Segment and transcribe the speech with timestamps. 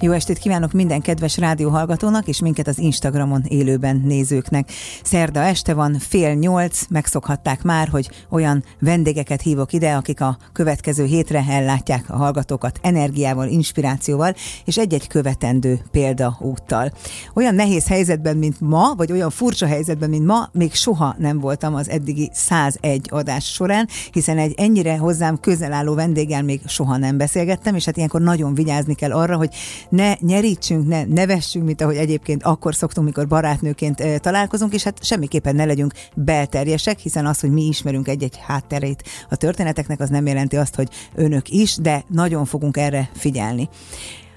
[0.00, 4.70] Jó estét kívánok minden kedves rádióhallgatónak és minket az Instagramon élőben nézőknek.
[5.02, 11.04] Szerda este van, fél nyolc, megszokhatták már, hogy olyan vendégeket hívok ide, akik a következő
[11.04, 14.34] hétre ellátják a hallgatókat energiával, inspirációval
[14.64, 16.92] és egy-egy követendő példa úttal.
[17.34, 21.74] Olyan nehéz helyzetben, mint ma, vagy olyan furcsa helyzetben, mint ma, még soha nem voltam
[21.74, 27.16] az eddigi 101 adás során, hiszen egy ennyire hozzám közel álló vendéggel még soha nem
[27.16, 29.54] beszélgettem, és hát ilyenkor nagyon vigyázni kell arra, hogy
[29.88, 35.54] ne nyerítsünk, ne nevessünk, mint ahogy egyébként akkor szoktunk, mikor barátnőként találkozunk, és hát semmiképpen
[35.54, 40.56] ne legyünk belterjesek, hiszen az, hogy mi ismerünk egy-egy hátterét a történeteknek, az nem jelenti
[40.56, 43.68] azt, hogy önök is, de nagyon fogunk erre figyelni.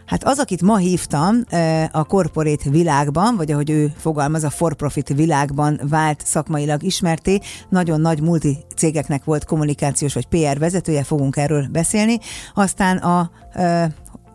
[0.06, 1.44] Hát az, akit ma hívtam
[1.92, 7.40] a corporate világban, vagy ahogy ő fogalmaz, a for-profit világban vált szakmailag ismerté,
[7.70, 12.18] nagyon nagy multi cégeknek volt kommunikációs vagy PR vezetője, fogunk erről beszélni.
[12.54, 13.32] Aztán a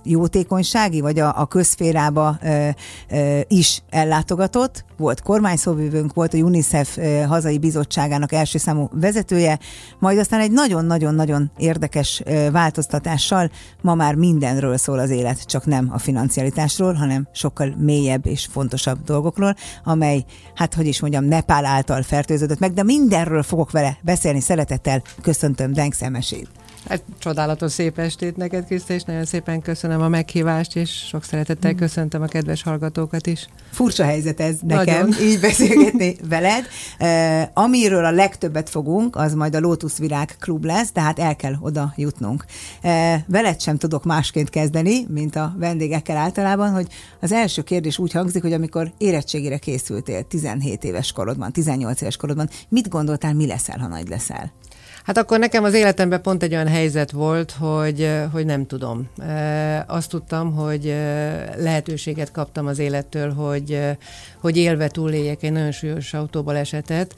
[0.05, 2.69] jótékonysági, vagy a, a közférába ö,
[3.11, 4.85] ö, is ellátogatott.
[4.97, 9.59] Volt kormányszóvivőnk, volt a UNICEF ö, hazai bizottságának első számú vezetője,
[9.99, 13.51] majd aztán egy nagyon-nagyon-nagyon érdekes ö, változtatással
[13.83, 19.05] ma már mindenről szól az élet, csak nem a financialitásról, hanem sokkal mélyebb és fontosabb
[19.05, 24.41] dolgokról, amely, hát hogy is mondjam, Nepál által fertőződött meg, de mindenről fogok vele beszélni
[24.41, 25.03] szeretettel.
[25.23, 26.49] Köszöntöm Denk Szemesét.
[26.89, 31.73] Hát csodálatos szép estét neked, Kriszta, és nagyon szépen köszönöm a meghívást, és sok szeretettel
[31.73, 31.77] mm.
[31.77, 33.49] köszöntöm a kedves hallgatókat is.
[33.71, 35.23] Furcsa helyzet ez nekem, nagyon.
[35.29, 36.67] így beszélgetni veled.
[37.01, 41.55] Uh, amiről a legtöbbet fogunk, az majd a Lotus Virág klub lesz, tehát el kell
[41.61, 42.45] oda jutnunk.
[42.83, 46.87] Uh, veled sem tudok másként kezdeni, mint a vendégekkel általában, hogy
[47.21, 52.49] az első kérdés úgy hangzik, hogy amikor érettségére készültél 17 éves korodban, 18 éves korodban,
[52.69, 54.53] mit gondoltál, mi leszel, ha nagy leszel?
[55.05, 59.09] Hát akkor nekem az életemben pont egy olyan helyzet volt, hogy, hogy nem tudom.
[59.87, 60.85] Azt tudtam, hogy
[61.57, 63.81] lehetőséget kaptam az élettől, hogy,
[64.41, 67.15] hogy élve túléljek egy nagyon súlyos autóbalesetet,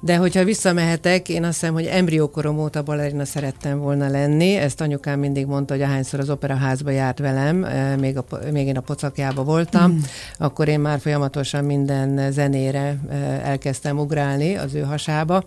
[0.00, 4.54] de hogyha visszamehetek, én azt hiszem, hogy embriókorom óta balerina szerettem volna lenni.
[4.54, 7.56] Ezt anyukám mindig mondta, hogy ahányszor az operaházba járt velem,
[7.98, 9.98] még, a, még én a pocakjába voltam, mm.
[10.38, 12.98] akkor én már folyamatosan minden zenére
[13.44, 15.44] elkezdtem ugrálni az ő hasába,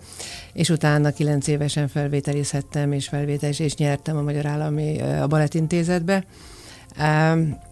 [0.53, 6.23] és utána kilenc évesen felvételizhettem, és felvételizés, és nyertem a Magyar Állami a Balettintézetbe.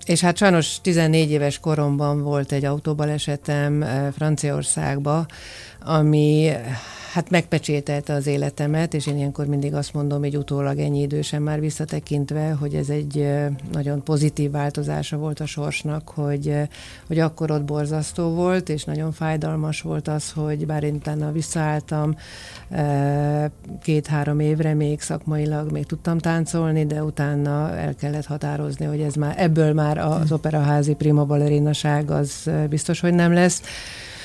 [0.06, 5.26] És hát sajnos 14 éves koromban volt egy autóbalesetem Franciaországba,
[5.80, 6.52] ami
[7.12, 11.60] hát megpecsételte az életemet, és én ilyenkor mindig azt mondom, hogy utólag ennyi idősen már
[11.60, 13.28] visszatekintve, hogy ez egy
[13.72, 16.56] nagyon pozitív változása volt a sorsnak, hogy,
[17.08, 22.16] hogy akkor ott borzasztó volt, és nagyon fájdalmas volt az, hogy bár én utána visszaálltam
[23.82, 29.36] két-három évre még szakmailag még tudtam táncolni, de utána el kellett határozni, hogy ez már
[29.38, 33.62] ebből már az operaházi prima balerinaság az biztos, hogy nem lesz.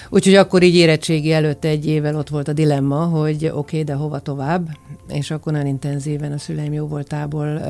[0.08, 3.94] Úgyhogy akkor így érettségi előtt egy évvel ott volt a dilemma, hogy oké, okay, de
[3.94, 4.68] hova tovább,
[5.08, 7.60] és akkor nagyon intenzíven a szüleim jó voltából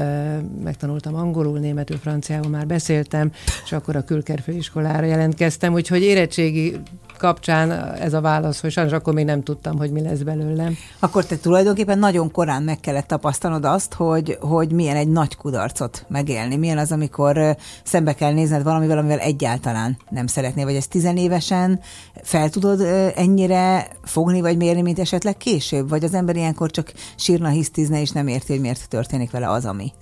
[0.63, 3.33] megtanultam angolul, németül, franciául már beszéltem,
[3.65, 6.77] és akkor a külkerfőiskolára jelentkeztem, úgyhogy érettségi
[7.17, 10.77] kapcsán ez a válasz, hogy sajnos akkor még nem tudtam, hogy mi lesz belőlem.
[10.99, 16.05] Akkor te tulajdonképpen nagyon korán meg kellett tapasztalnod azt, hogy, hogy milyen egy nagy kudarcot
[16.09, 16.57] megélni.
[16.57, 21.81] Milyen az, amikor szembe kell nézned valamivel, amivel egyáltalán nem szeretnél, vagy ez tizenévesen
[22.23, 22.81] fel tudod
[23.17, 25.89] ennyire fogni vagy mérni, mint esetleg később?
[25.89, 29.65] Vagy az ember ilyenkor csak sírna, hisztizne, és nem érti, hogy miért történik vele az,
[29.65, 29.93] ami?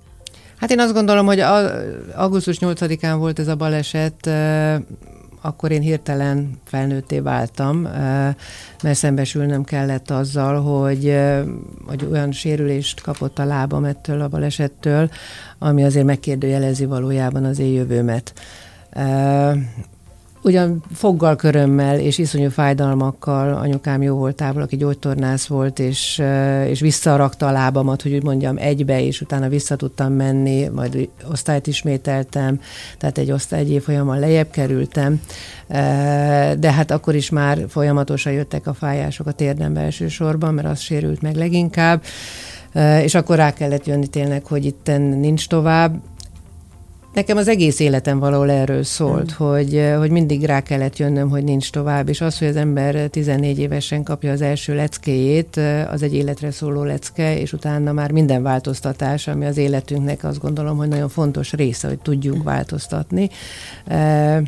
[0.59, 1.39] Hát én azt gondolom, hogy
[2.15, 4.29] augusztus 8-án volt ez a baleset,
[5.45, 7.77] akkor én hirtelen felnőtté váltam,
[8.83, 11.17] mert szembesülnöm kellett azzal, hogy,
[11.85, 15.09] hogy olyan sérülést kapott a lábam ettől a balesettől,
[15.59, 18.33] ami azért megkérdőjelezi valójában az én jövőmet
[20.45, 26.21] ugyan foggal körömmel és iszonyú fájdalmakkal anyukám jó voltából, aki gyógytornász volt, és,
[26.67, 31.67] és visszarakta a lábamat, hogy úgy mondjam, egybe, és utána vissza tudtam menni, majd osztályt
[31.67, 32.59] ismételtem,
[32.97, 35.21] tehát egy osztály egy évfolyamon lejjebb kerültem,
[36.59, 41.21] de hát akkor is már folyamatosan jöttek a fájások a térdembe elsősorban, mert az sérült
[41.21, 42.03] meg leginkább,
[43.01, 46.01] és akkor rá kellett jönni tényleg, hogy itten nincs tovább,
[47.15, 49.45] Nekem az egész életem valahol erről szólt, mm.
[49.45, 53.09] hogy, eh, hogy mindig rá kellett jönnöm, hogy nincs tovább, és az, hogy az ember
[53.09, 58.11] 14 évesen kapja az első leckéjét, eh, az egy életre szóló lecke, és utána már
[58.11, 62.45] minden változtatás, ami az életünknek azt gondolom, hogy nagyon fontos része, hogy tudjunk mm.
[62.45, 63.29] változtatni.
[63.85, 64.41] Eh,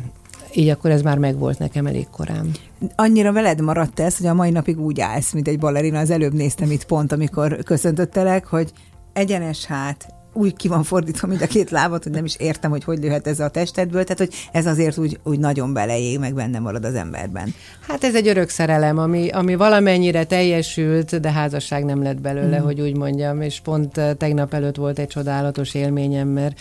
[0.52, 2.50] így akkor ez már megvolt nekem elég korán.
[2.96, 5.98] Annyira veled maradt ez, hogy a mai napig úgy állsz, mint egy ballerina.
[5.98, 8.72] Az előbb néztem itt pont, amikor köszöntöttelek, hogy
[9.12, 12.84] egyenes hát, úgy ki van fordítva mind a két lábat, hogy nem is értem, hogy
[12.84, 16.58] hogy lőhet ez a testedből, tehát hogy ez azért úgy, úgy nagyon beleég, meg benne
[16.58, 17.54] marad az emberben.
[17.88, 22.64] Hát ez egy örök szerelem, ami, ami valamennyire teljesült, de házasság nem lett belőle, mm.
[22.64, 26.60] hogy úgy mondjam, és pont tegnap előtt volt egy csodálatos élményem, mert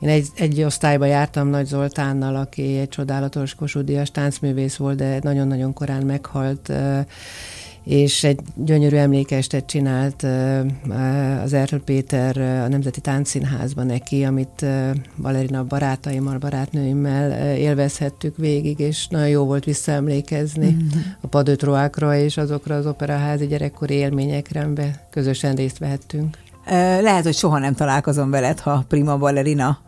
[0.00, 5.72] én egy, egy osztályba jártam Nagy Zoltánnal, aki egy csodálatos kosúdias táncművész volt, de nagyon-nagyon
[5.72, 6.72] korán meghalt,
[7.84, 10.26] és egy gyönyörű emlékestet csinált
[11.42, 14.66] az Erről Péter a Nemzeti Táncszínházban neki, amit
[15.16, 21.00] Valerina barátaimmal, barátnőimmel élvezhettük végig, és nagyon jó volt visszaemlékezni mm-hmm.
[21.20, 26.38] a padötróákra és azokra az operaházi gyerekkori élményekre, amiben közösen részt vehettünk.
[27.00, 29.78] Lehet, hogy soha nem találkozom veled, ha prima ballerina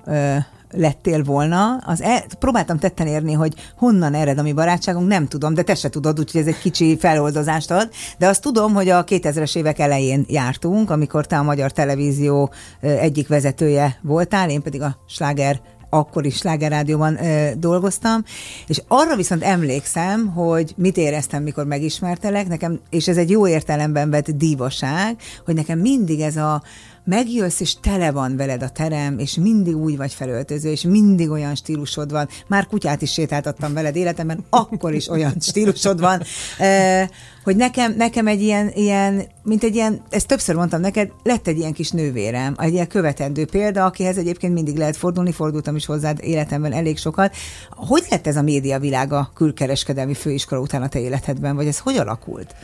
[0.71, 1.77] lettél volna.
[1.77, 5.75] Az e, próbáltam tetten érni, hogy honnan ered a mi barátságunk, nem tudom, de te
[5.75, 7.91] se tudod, úgyhogy ez egy kicsi feloldozást ad.
[8.19, 13.29] De azt tudom, hogy a 2000-es évek elején jártunk, amikor te a Magyar Televízió egyik
[13.29, 15.61] vezetője voltál, én pedig a sláger
[15.91, 18.25] akkor is slágerrádióban ö, dolgoztam,
[18.67, 24.11] és arra viszont emlékszem, hogy mit éreztem, mikor megismertelek, nekem, és ez egy jó értelemben
[24.11, 26.63] vett dívaság, hogy nekem mindig ez a,
[27.07, 31.55] megjössz, és tele van veled a terem, és mindig úgy vagy felöltöző, és mindig olyan
[31.55, 32.29] stílusod van.
[32.47, 36.23] Már kutyát is sétáltattam veled életemben, akkor is olyan stílusod van,
[37.45, 41.59] hogy nekem, nekem egy ilyen, ilyen, mint egy ilyen, ezt többször mondtam neked, lett egy
[41.59, 46.19] ilyen kis nővérem, egy ilyen követendő példa, akihez egyébként mindig lehet fordulni, fordultam is hozzád
[46.23, 47.35] életemben elég sokat.
[47.71, 51.97] Hogy lett ez a médiavilág a külkereskedelmi főiskola után a te életedben, vagy ez hogy
[51.97, 52.55] alakult?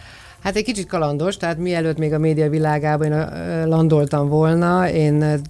[0.43, 3.29] Hát egy kicsit kalandos, tehát mielőtt még a média világában
[3.69, 5.41] landoltam volna, én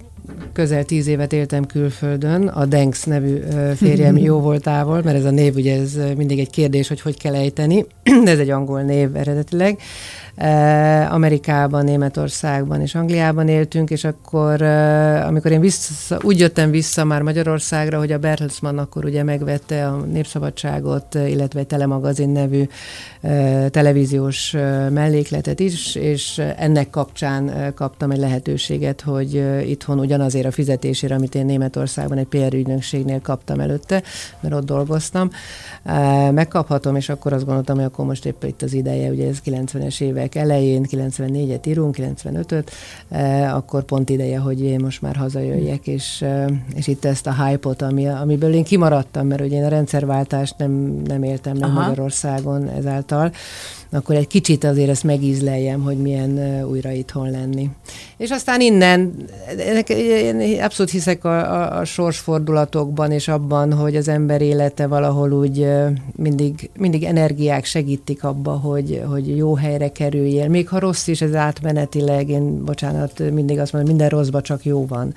[0.52, 3.40] közel tíz évet éltem külföldön, a Denks nevű
[3.76, 7.34] férjem jó voltával, mert ez a név ugye ez mindig egy kérdés, hogy hogy kell
[7.34, 7.86] ejteni,
[8.24, 9.78] de ez egy angol név eredetileg.
[11.10, 14.62] Amerikában, Németországban és Angliában éltünk, és akkor,
[15.26, 19.96] amikor én vissza, úgy jöttem vissza már Magyarországra, hogy a Bertelsmann akkor ugye megvette a
[19.96, 22.68] Népszabadságot, illetve egy Telemagazin nevű
[23.70, 24.50] televíziós
[24.90, 31.46] mellékletet is, és ennek kapcsán kaptam egy lehetőséget, hogy itthon ugyanazért a fizetésére, amit én
[31.46, 34.02] Németországban egy PR ügynökségnél kaptam előtte,
[34.40, 35.30] mert ott dolgoztam,
[36.30, 40.00] megkaphatom, és akkor azt gondoltam, hogy akkor most éppen itt az ideje, ugye ez 90-es
[40.00, 42.70] évek elején, 94-et írunk, 95-öt,
[43.52, 46.24] akkor pont ideje, hogy én most már hazajöjjek, és,
[46.74, 51.02] és itt ezt a hype-ot, ami, amiből én kimaradtam, mert ugye én a rendszerváltást nem,
[51.04, 51.80] nem éltem meg Aha.
[51.80, 53.32] Magyarországon ezáltal,
[53.92, 57.70] akkor egy kicsit azért ezt megízleljem, hogy milyen újra itthon lenni.
[58.16, 59.14] És aztán innen,
[60.40, 65.68] én abszolút hiszek a, a, a sorsfordulatokban és abban, hogy az ember élete valahol úgy
[66.16, 70.48] mindig, mindig energiák segítik abba, hogy, hogy jó helyre kerüljél.
[70.48, 74.86] Még ha rossz is, ez átmenetileg, én bocsánat, mindig azt mondom, minden rosszba csak jó
[74.86, 75.14] van.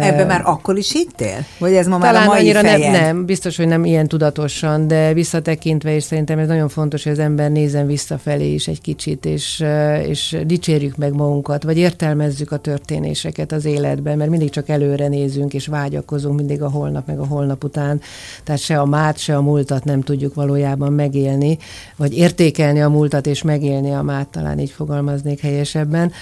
[0.00, 1.44] Ebben már akkor is hittél?
[1.58, 4.86] Vagy ez ma Talán már a mai annyira nem, nem, biztos, hogy nem ilyen tudatosan,
[4.86, 9.24] de visszatekintve, és szerintem ez nagyon fontos, hogy az ember nézzen visszafelé is egy kicsit,
[9.26, 9.64] és,
[10.06, 15.54] és dicsérjük meg magunkat, vagy értelmezzük a történéseket az életben, mert mindig csak előre nézünk,
[15.54, 18.00] és vágyakozunk mindig a holnap, meg a holnap után.
[18.44, 21.58] Tehát se a mát, se a múltat nem tudjuk valójában megélni,
[21.96, 26.12] vagy értékelni a múltat, és megélni a mát, talán így fogalmaznék helyesebben.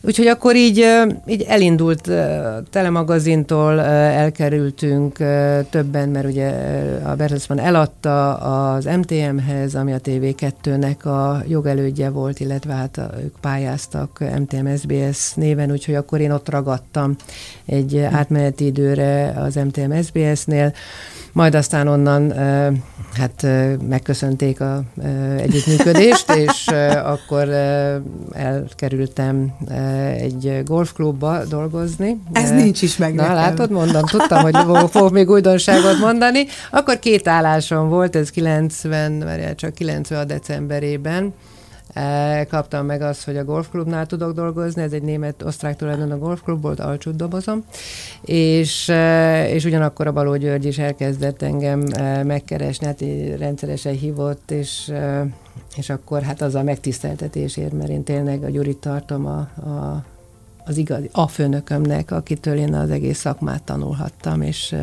[0.00, 0.84] Úgyhogy akkor így,
[1.26, 2.10] így elindult
[2.70, 5.16] telema magazintól elkerültünk
[5.70, 6.48] többen, mert ugye
[7.04, 14.24] a Bertelsmann eladta az MTM-hez, ami a TV2-nek a jogelődje volt, illetve hát ők pályáztak
[14.38, 17.16] MTM SBS néven, úgyhogy akkor én ott ragadtam
[17.66, 20.72] egy átmeneti időre az MTM SBS-nél,
[21.32, 22.32] majd aztán onnan
[23.12, 23.46] hát
[23.88, 24.82] megköszönték a
[25.36, 26.66] együttműködést, és
[27.04, 27.48] akkor
[28.32, 29.52] elkerültem
[30.16, 32.20] egy golfklubba dolgozni.
[32.32, 33.36] Ez nincs is meg Na, nekem.
[33.36, 34.56] látod, mondom, tudtam, hogy
[34.90, 36.46] fogok még újdonságot mondani.
[36.70, 40.24] Akkor két állásom volt, ez 90, mert csak 90 a
[40.98, 41.34] decemberében,
[42.48, 46.80] kaptam meg azt, hogy a golfklubnál tudok dolgozni, ez egy német-osztrák tulajdon a golfklub volt,
[46.80, 47.64] alcsút dobozom,
[48.22, 48.92] és,
[49.46, 51.80] és ugyanakkor a Baló György is elkezdett engem
[52.24, 53.00] megkeresni, hát
[53.38, 54.92] rendszeresen hívott, és,
[55.76, 59.38] és akkor hát az a megtiszteltetésért, mert én tényleg a Gyurit tartom a,
[59.70, 60.04] a
[60.64, 64.74] az igaz, a főnökömnek, akitől én az egész szakmát tanulhattam, és,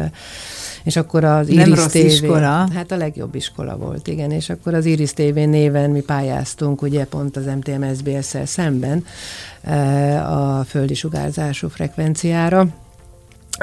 [0.83, 2.67] és akkor az Iris Nem rossz TV, iskola.
[2.73, 7.05] Hát a legjobb iskola volt, igen, és akkor az Iris TV néven mi pályáztunk, ugye
[7.05, 9.05] pont az MTM SBS-szel szemben
[10.25, 12.67] a földi sugárzású frekvenciára,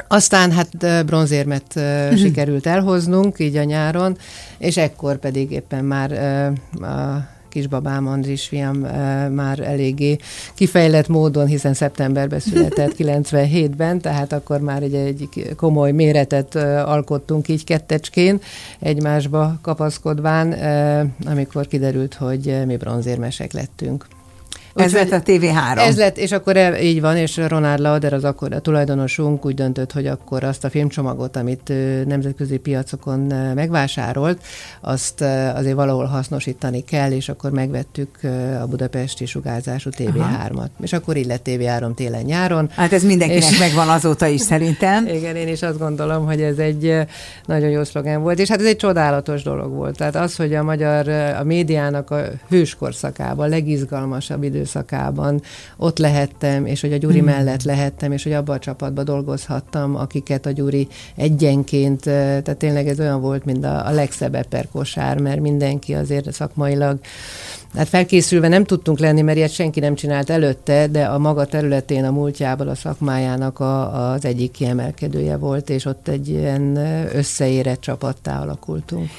[0.07, 2.17] Aztán hát bronzérmet uh-huh.
[2.17, 4.17] sikerült elhoznunk így a nyáron,
[4.57, 6.11] és ekkor pedig éppen már
[6.81, 8.77] a kisbabám Andris fiam
[9.31, 10.17] már eléggé
[10.53, 17.63] kifejlett módon, hiszen szeptemberben született 97-ben, tehát akkor már egy, egy komoly méretet alkottunk így
[17.63, 18.39] kettecskén,
[18.79, 20.51] egymásba kapaszkodván,
[21.25, 24.05] amikor kiderült, hogy mi bronzérmesek lettünk.
[24.75, 25.77] Ez lett a TV3.
[25.77, 29.53] Ez lett, és akkor el, így van, és Ronald Lauder, az akkor a tulajdonosunk úgy
[29.53, 31.73] döntött, hogy akkor azt a filmcsomagot, amit
[32.05, 33.19] nemzetközi piacokon
[33.55, 34.43] megvásárolt,
[34.81, 35.21] azt
[35.55, 38.09] azért valahol hasznosítani kell, és akkor megvettük
[38.61, 40.69] a budapesti sugárzású TV3-at.
[40.81, 42.69] És akkor így lett TV3 télen-nyáron.
[42.75, 43.59] Hát ez mindenkinek és...
[43.59, 45.07] megvan azóta is szerintem.
[45.17, 46.95] Igen, én is azt gondolom, hogy ez egy
[47.45, 49.97] nagyon jó szlogen volt, és hát ez egy csodálatos dolog volt.
[49.97, 55.41] Tehát az, hogy a magyar, a médiának a hőskorszakában legizgalmasabb idő időszakában
[55.77, 57.25] ott lehettem, és hogy a Gyuri hmm.
[57.25, 62.99] mellett lehettem, és hogy abban a csapatban dolgozhattam, akiket a Gyuri egyenként, tehát tényleg ez
[62.99, 66.99] olyan volt, mint a, a legszebb eperkosár, mert mindenki azért szakmailag
[67.75, 72.05] Hát felkészülve nem tudtunk lenni, mert ilyet senki nem csinált előtte, de a maga területén,
[72.05, 76.75] a múltjában a szakmájának a, az egyik kiemelkedője volt, és ott egy ilyen
[77.13, 79.09] összeérett csapattá alakultunk.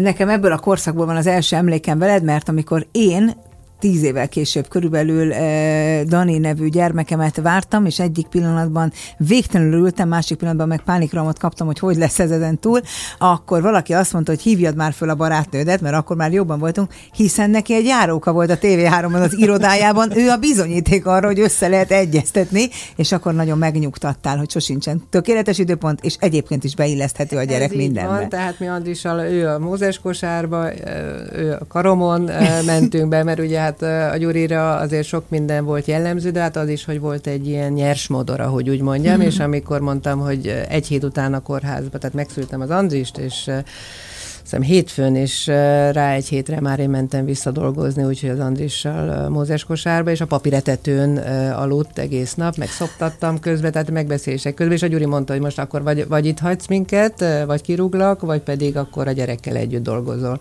[0.00, 3.34] Nekem ebből a korszakból van az első emlékem veled, mert amikor én
[3.80, 10.36] tíz évvel később körülbelül eh, Dani nevű gyermekemet vártam, és egyik pillanatban végtelenül ültem, másik
[10.36, 12.80] pillanatban meg pánikramot kaptam, hogy hogy lesz ez ezen túl,
[13.18, 16.92] akkor valaki azt mondta, hogy hívjad már föl a barátnődet, mert akkor már jobban voltunk,
[17.12, 21.68] hiszen neki egy járóka volt a TV3-ban az irodájában, ő a bizonyíték arra, hogy össze
[21.68, 27.42] lehet egyeztetni, és akkor nagyon megnyugtattál, hogy sosincsen tökéletes időpont, és egyébként is beilleszthető a
[27.42, 28.10] gyerek ez mindenbe.
[28.10, 30.70] Van, tehát mi Andrissal, ő a Mózes kosárba,
[31.32, 35.86] ő a karomon eh, mentünk be, mert ugye hát a Gyurira azért sok minden volt
[35.86, 39.26] jellemző, de hát az is, hogy volt egy ilyen nyers modor, ahogy úgy mondjam, mm-hmm.
[39.26, 43.50] és amikor mondtam, hogy egy hét után a kórházba, tehát megszültem az Andrist, és
[44.42, 45.46] hiszem hétfőn, és
[45.92, 50.26] rá egy hétre már én mentem vissza dolgozni, úgyhogy az Andrissal Mózes kosárba, és a
[50.26, 51.16] papíretetőn
[51.52, 55.82] aludt egész nap, megszoptattam közben, tehát megbeszélések közben, és a Gyuri mondta, hogy most akkor
[55.82, 60.38] vagy, vagy itt hagysz minket, vagy kirúglak, vagy pedig akkor a gyerekkel együtt dolgozol.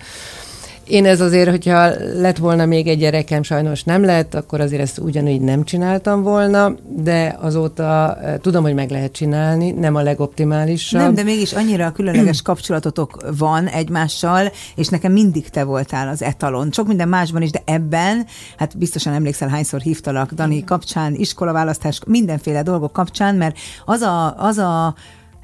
[0.89, 4.99] Én ez azért, hogyha lett volna még egy gyerekem, sajnos nem lett, akkor azért ezt
[4.99, 11.01] ugyanúgy nem csináltam volna, de azóta eh, tudom, hogy meg lehet csinálni, nem a legoptimálisabb.
[11.01, 16.71] Nem, de mégis annyira különleges kapcsolatotok van egymással, és nekem mindig te voltál az etalon.
[16.71, 18.25] Sok minden másban is, de ebben,
[18.57, 24.57] hát biztosan emlékszel, hányszor hívtalak Dani kapcsán, iskolaválasztás, mindenféle dolgok kapcsán, mert az a, az
[24.57, 24.95] a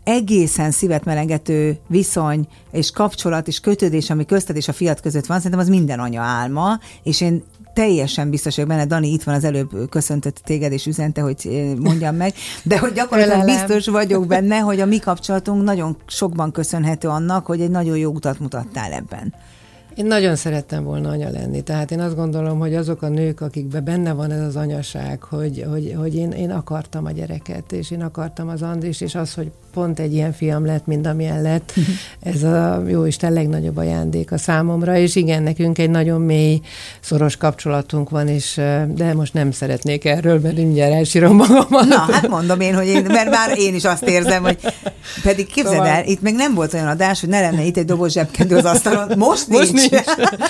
[0.06, 5.38] egészen szívet melengető viszony és kapcsolat és kötődés, ami közted és a fiat között van,
[5.38, 7.44] szerintem az minden anya álma, és én
[7.74, 11.76] teljesen biztos vagyok benne, Dani itt van az előbb köszöntött téged és üzente, hogy eh,
[11.76, 12.34] mondjam meg,
[12.64, 17.62] de hogy gyakorlatilag biztos vagyok benne, hogy a mi kapcsolatunk nagyon sokban köszönhető annak, hogy
[17.62, 19.34] egy nagyon jó utat mutattál ebben.
[19.96, 23.84] Én nagyon szerettem volna anya lenni, tehát én azt gondolom, hogy azok a nők, akikben
[23.84, 28.02] benne van ez az anyaság, hogy, hogy, hogy én, én akartam a gyereket, és én
[28.02, 31.74] akartam az Andris, és az, hogy pont egy ilyen fiam lett, mint amilyen lett,
[32.34, 36.62] ez a jó Isten legnagyobb ajándék a számomra, és igen, nekünk egy nagyon mély,
[37.00, 41.88] szoros kapcsolatunk van, és de most nem szeretnék erről, mert mindjárt elsírom magamat.
[41.88, 44.58] Na, hát mondom én, hogy én, mert már én is azt érzem, hogy
[45.24, 45.92] pedig képzeld szóval...
[45.92, 48.66] el, itt még nem volt olyan adás, hogy ne lenne itt egy doboz zsebkedő az
[48.66, 49.72] asztalon, most, most nincs.
[49.72, 49.85] nincs.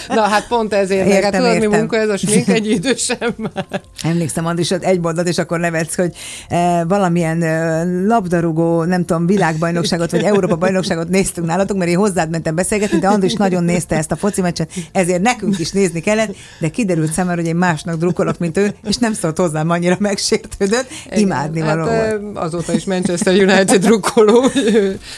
[0.08, 3.34] Na hát pont ezért, értem, meg hát tudod, mi munka ez a smink egy idősem
[3.38, 3.82] már.
[4.04, 6.16] Emlékszem, Andris, egy mondat, és akkor nevetsz, hogy
[6.50, 12.30] e, valamilyen e, labdarúgó, nem tudom, világbajnokságot, vagy Európa bajnokságot néztünk nálatok, mert én hozzád
[12.30, 16.36] mentem beszélgetni, de Andris nagyon nézte ezt a foci meccset, ezért nekünk is nézni kellett,
[16.60, 20.88] de kiderült szemben, hogy én másnak drukkolok, mint ő, és nem szólt hozzám annyira megsértődött,
[21.16, 24.52] imádni hát, való hát, azóta is Manchester United drukkoló.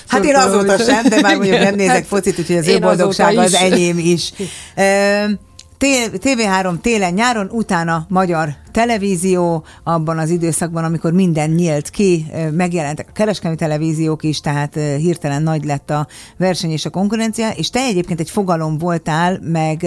[0.08, 3.42] Hát én azóta sem, de már mondjuk nem nézek hát, focit, úgyhogy az ő boldogsága
[3.42, 4.34] az enyém is.
[5.80, 13.58] TV3 télen-nyáron, utána magyar televízió, abban az időszakban, amikor minden nyílt ki, megjelentek a kereskedelmi
[13.58, 18.30] televíziók is, tehát hirtelen nagy lett a verseny és a konkurencia, és te egyébként egy
[18.30, 19.86] fogalom voltál, meg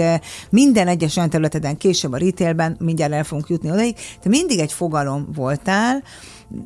[0.49, 4.73] minden egyes olyan területeden, később a retailben, mindjárt el fogunk jutni odaig, te mindig egy
[4.73, 6.03] fogalom voltál,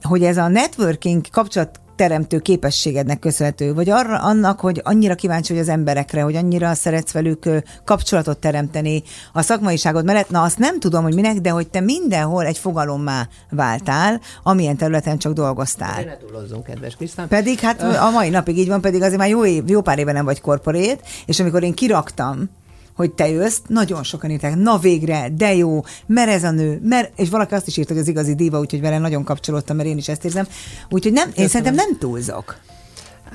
[0.01, 5.61] hogy ez a networking kapcsolat teremtő képességednek köszönhető, vagy arra annak, hogy annyira kíváncsi vagy
[5.61, 7.49] az emberekre, hogy annyira szeretsz velük
[7.85, 12.45] kapcsolatot teremteni a szakmaiságod mellett, na azt nem tudom, hogy minek, de hogy te mindenhol
[12.45, 16.03] egy fogalommá váltál, amilyen területen csak dolgoztál.
[16.03, 17.27] Ne túlozzunk, kedves Krisztán.
[17.27, 20.11] Pedig hát a mai napig így van, pedig azért már jó, év, jó pár éve
[20.11, 22.49] nem vagy korporét, és amikor én kiraktam
[22.95, 27.19] hogy te jössz, nagyon sokan írták, na végre, de jó, mert ez a nő, mert,
[27.19, 29.97] és valaki azt is írta, hogy az igazi diva, úgyhogy vele nagyon kapcsolódtam, mert én
[29.97, 30.47] is ezt érzem.
[30.89, 32.57] Úgyhogy nem, én szerintem nem túlzok.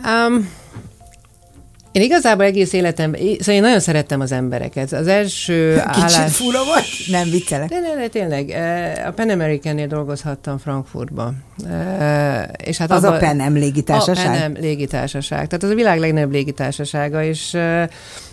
[0.04, 0.48] Um,
[1.92, 4.92] én igazából egész életem, szóval én nagyon szerettem az embereket.
[4.92, 6.36] Az első Kicsit állás...
[6.36, 6.84] fura volt?
[7.10, 7.68] Nem viccelek.
[7.68, 8.48] De, de, de, tényleg.
[9.06, 11.32] A Pan American-nél dolgozhattam Frankfurtba.
[12.64, 14.36] És hát az abba, a Pan légitársaság?
[14.36, 15.46] A Pan légitársaság.
[15.46, 17.56] Tehát az a világ legnagyobb légitársasága, és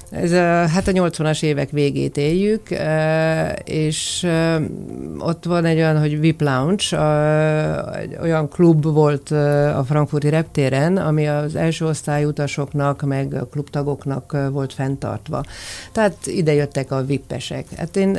[0.09, 2.61] ez a, hát a 80-as évek végét éljük,
[3.63, 4.27] és
[5.19, 6.83] ott van egy olyan, hogy VIP Lounge,
[8.21, 9.31] olyan klub volt
[9.75, 15.43] a frankfurti reptéren, ami az első osztályú utasoknak, meg a klubtagoknak volt fenntartva.
[15.91, 17.65] Tehát ide jöttek a vippesek.
[17.77, 18.17] Hát én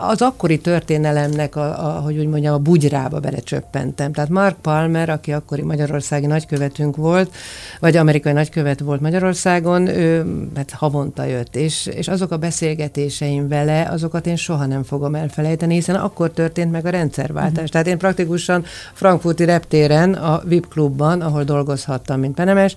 [0.00, 4.12] az akkori történelemnek, a, a, hogy úgy mondjam, a bugyrába belecsöppentem.
[4.12, 7.34] Tehát Mark Palmer, aki akkori magyarországi nagykövetünk volt,
[7.80, 10.24] vagy amerikai nagykövet volt Magyarországon, ő
[10.56, 15.74] hát havonta jött, és, és azok a beszélgetéseim vele, azokat én soha nem fogom elfelejteni,
[15.74, 17.52] hiszen akkor történt meg a rendszerváltás.
[17.52, 17.68] Uh-huh.
[17.68, 22.76] Tehát én praktikusan Frankfurti reptéren, a VIP klubban, ahol dolgozhattam, mint penemes,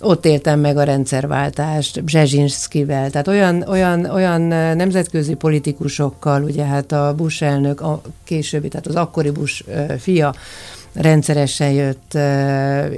[0.00, 4.40] ott éltem meg a rendszerváltást, Bzezsinszkivel, tehát olyan, olyan, olyan
[4.76, 9.64] nemzetközi politikusokkal, ugye hát a Bush elnök, a későbbi, tehát az akkori Bush
[9.98, 10.34] fia,
[10.94, 12.18] rendszeresen jött,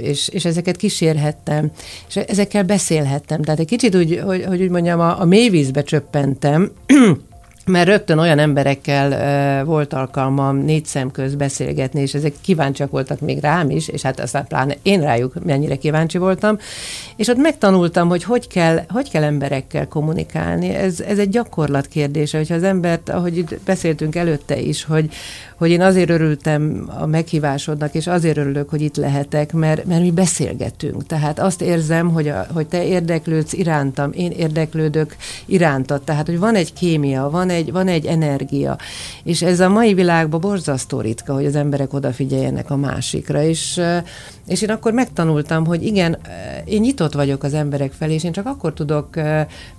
[0.01, 1.71] és, és ezeket kísérhettem,
[2.07, 3.41] és ezekkel beszélhettem.
[3.41, 6.71] Tehát egy kicsit úgy, hogy, hogy úgy mondjam, a, a mélyvízbe csöppentem,
[7.65, 13.39] mert rögtön olyan emberekkel volt alkalmam négy szem köz beszélgetni, és ezek kíváncsiak voltak még
[13.39, 16.57] rám is, és hát aztán pláne én rájuk mennyire kíváncsi voltam,
[17.15, 20.69] és ott megtanultam, hogy hogy kell, hogy kell emberekkel kommunikálni.
[20.69, 25.09] Ez, ez egy gyakorlat kérdése, hogyha az embert, ahogy itt beszéltünk előtte is, hogy,
[25.61, 30.11] hogy én azért örültem a meghívásodnak, és azért örülök, hogy itt lehetek, mert, mert mi
[30.11, 31.05] beszélgetünk.
[31.05, 35.15] Tehát azt érzem, hogy, a, hogy te érdeklődsz irántam, én érdeklődök
[35.45, 36.01] irántad.
[36.01, 38.77] Tehát, hogy van egy kémia, van egy, van egy energia.
[39.23, 43.43] És ez a mai világban borzasztó ritka, hogy az emberek odafigyeljenek a másikra.
[43.43, 43.81] És,
[44.47, 46.17] és én akkor megtanultam, hogy igen,
[46.65, 49.09] én nyitott vagyok az emberek felé, és én csak akkor tudok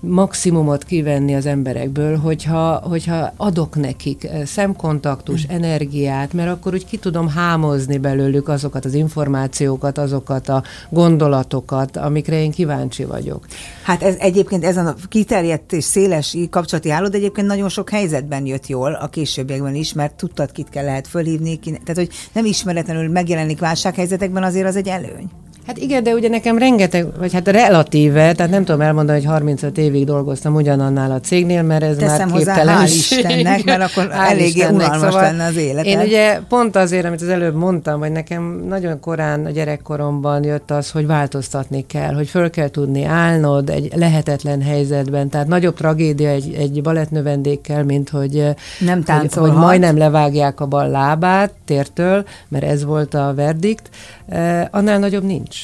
[0.01, 5.55] maximumot kivenni az emberekből, hogyha, hogyha adok nekik szemkontaktus, mm.
[5.55, 12.43] energiát, mert akkor úgy ki tudom hámozni belőlük azokat az információkat, azokat a gondolatokat, amikre
[12.43, 13.47] én kíváncsi vagyok.
[13.83, 18.67] Hát ez egyébként ez a kiterjedt és széles kapcsolati hálód egyébként nagyon sok helyzetben jött
[18.67, 23.09] jól a későbbiekben is, mert tudtad, kit kell lehet fölhívni, ki, tehát hogy nem ismeretlenül
[23.09, 25.31] megjelenik válsághelyzetekben, azért az egy előny.
[25.67, 29.79] Hát igen, de ugye nekem rengeteg, vagy hát relatíve, tehát nem tudom elmondani, hogy 35
[29.79, 32.79] évig dolgoztam ugyanannál a cégnél, mert ez Teszem már képtelen.
[32.79, 35.85] Hozzá, hál' Istennek, mert akkor eléggé Istennek, unalmas szóval lenne az élet.
[35.85, 40.71] Én ugye pont azért, amit az előbb mondtam, hogy nekem nagyon korán a gyerekkoromban jött
[40.71, 46.29] az, hogy változtatni kell, hogy föl kell tudni állnod egy lehetetlen helyzetben, tehát nagyobb tragédia
[46.29, 48.45] egy, egy balettnövendékkel, mint hogy,
[48.79, 54.22] nem hogy, hogy majdnem levágják a bal lábát tértől, mert ez volt a verdikt, eh,
[54.71, 55.57] annál nagyobb nincs.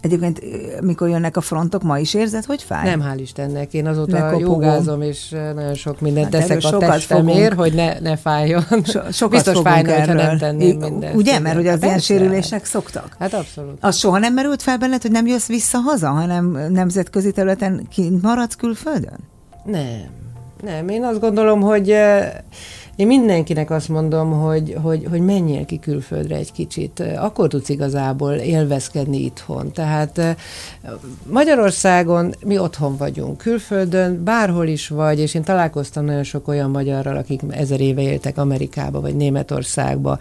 [0.00, 0.40] Egyébként,
[0.80, 2.84] mikor jönnek a frontok, ma is érzed, hogy fáj?
[2.84, 3.74] Nem, hál' Istennek.
[3.74, 8.62] Én azóta jogázom, és nagyon sok mindent hát teszek a testemért, hogy ne, ne fájjon.
[8.84, 10.14] So, sokat Biztos fájna, erről.
[10.14, 11.14] hogyha nem tenném mindent.
[11.14, 11.38] Ugye?
[11.38, 13.16] Mert ugye az ilyen sérülések szoktak.
[13.18, 13.78] Hát abszolút.
[13.80, 18.22] Az soha nem merült fel benned, hogy nem jössz vissza haza, hanem nemzetközi területen kint
[18.22, 19.18] maradsz külföldön?
[19.64, 20.16] Nem.
[20.64, 21.94] Nem, én azt gondolom, hogy
[22.98, 28.32] én mindenkinek azt mondom, hogy, hogy, hogy menjél ki külföldre egy kicsit, akkor tudsz igazából
[28.32, 29.72] élvezkedni itthon.
[29.72, 30.36] Tehát
[31.22, 37.16] Magyarországon mi otthon vagyunk, külföldön bárhol is vagy, és én találkoztam nagyon sok olyan magyarral,
[37.16, 40.18] akik ezer éve éltek Amerikába vagy Németországba,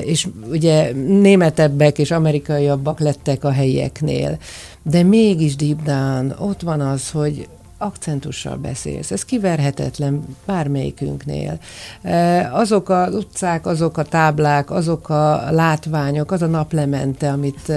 [0.00, 4.38] és ugye németebbek és amerikaiabbak lettek a helyieknél.
[4.82, 7.48] De mégis deep down ott van az, hogy
[7.78, 9.10] akcentussal beszélsz.
[9.10, 11.58] Ez kiverhetetlen bármelyikünknél.
[12.02, 17.72] E, azok az utcák, azok a táblák, azok a látványok, az a naplemente, amit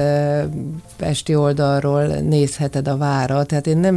[0.98, 3.44] Pesti oldalról nézheted a vára.
[3.44, 3.96] Tehát én nem,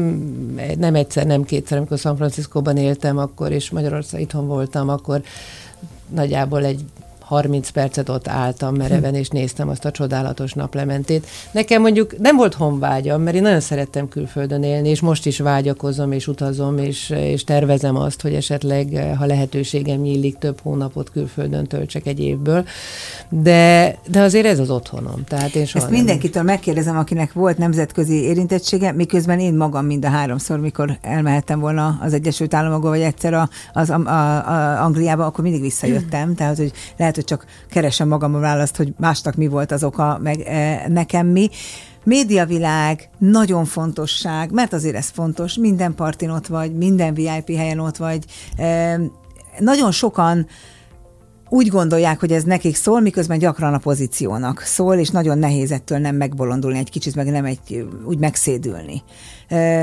[0.78, 5.22] nem egyszer, nem kétszer, amikor San Franciscóban éltem akkor, és Magyarország itthon voltam, akkor
[6.08, 6.84] nagyjából egy
[7.32, 11.26] 30 percet ott álltam mereven, és néztem azt a csodálatos naplementét.
[11.50, 16.12] Nekem mondjuk nem volt honvágyam, mert én nagyon szerettem külföldön élni, és most is vágyakozom,
[16.12, 22.06] és utazom, és, és tervezem azt, hogy esetleg, ha lehetőségem nyílik, több hónapot külföldön töltsek
[22.06, 22.64] egy évből.
[23.28, 25.24] De, de azért ez az otthonom.
[25.24, 26.02] Tehát én soha Ezt nem...
[26.02, 31.98] mindenkitől megkérdezem, akinek volt nemzetközi érintettsége, miközben én magam mind a háromszor, mikor elmehettem volna
[32.00, 36.34] az Egyesült Államokba, vagy egyszer a, az a, a, a Angliába, akkor mindig visszajöttem.
[36.34, 39.84] Tehát, hogy lehet, hogy hogy csak keresem magam a választ, hogy másnak mi volt az
[39.84, 41.48] oka, meg e, nekem mi.
[42.04, 47.96] Médiavilág, nagyon fontosság, mert azért ez fontos, minden partin ott vagy, minden VIP helyen ott
[47.96, 48.24] vagy.
[48.56, 49.00] E,
[49.58, 50.46] nagyon sokan
[51.48, 55.98] úgy gondolják, hogy ez nekik szól, miközben gyakran a pozíciónak szól, és nagyon nehéz ettől
[55.98, 59.02] nem megbolondulni egy kicsit, meg nem egy, úgy megszédülni.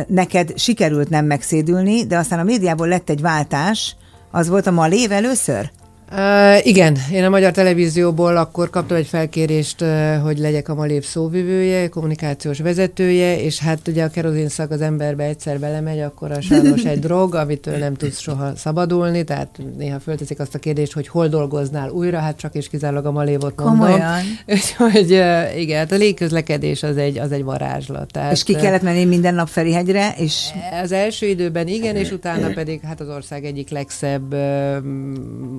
[0.08, 3.96] Neked sikerült nem megszédülni, de aztán a médiából lett egy váltás,
[4.32, 5.72] az volt a Malév először?
[6.12, 11.04] Uh, igen, én a Magyar Televízióból akkor kaptam egy felkérést, uh, hogy legyek a Malép
[11.04, 16.84] szóvivője, kommunikációs vezetője, és hát ugye a kerozinszak az emberbe egyszer belemegy, akkor a sajnos
[16.84, 21.28] egy drog, amitől nem tudsz soha szabadulni, tehát néha fölteszik azt a kérdést, hogy hol
[21.28, 23.78] dolgoznál újra, hát csak és kizárólag a Malévot mondom.
[23.80, 24.20] Komolyan?
[24.48, 28.12] Úgyhogy uh, igen, hát a légközlekedés az egy, az egy varázslat.
[28.12, 30.14] Tehát, és ki kellett menni minden nap Ferihegyre?
[30.18, 30.50] És...
[30.84, 34.34] Az első időben igen, és utána pedig hát az ország egyik legszebb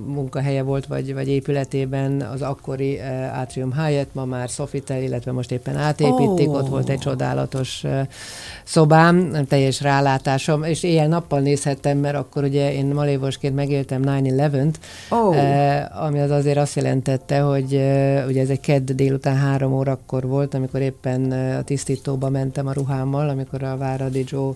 [0.07, 5.31] munka munkahelye volt, vagy, vagy épületében az akkori uh, Atrium Hyatt, ma már Sofitel, illetve
[5.31, 6.55] most éppen átépítik, oh.
[6.55, 7.99] ott volt egy csodálatos uh,
[8.63, 14.73] szobám, teljes rálátásom, és éjjel-nappal nézhettem, mert akkor ugye én malévosként megéltem 9-11-t,
[15.09, 15.27] oh.
[15.27, 20.27] uh, ami az azért azt jelentette, hogy uh, ugye ez egy kedd délután három órakor
[20.27, 24.53] volt, amikor éppen uh, a tisztítóba mentem a ruhámmal, amikor a Váradi Joe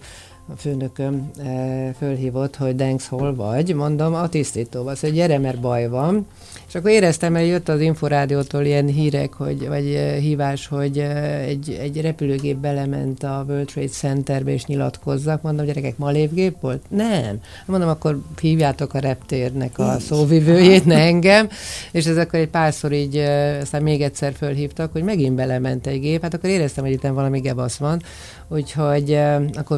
[0.53, 5.88] a főnököm e, fölhívott, hogy Denks hol vagy, mondom, a tisztítóban, szóval gyere, mert baj
[5.88, 6.27] van.
[6.67, 11.39] És akkor éreztem, hogy jött az Inforádiótól ilyen hírek, hogy, vagy e, hívás, hogy e,
[11.39, 15.41] egy, egy repülőgép belement a World Trade Centerbe és nyilatkozzak.
[15.41, 16.81] Mondom, gyerekek, malévgép volt?
[16.88, 17.39] Nem.
[17.65, 21.49] Mondom, akkor hívjátok a reptérnek a szóvivőjét, ne engem.
[21.91, 23.17] És ez akkor egy párszor így,
[23.62, 26.21] aztán még egyszer fölhívtak, hogy megint belement egy gép.
[26.21, 28.01] Hát akkor éreztem, hogy itt valami gebasz van.
[28.47, 29.19] Úgyhogy
[29.53, 29.77] akkor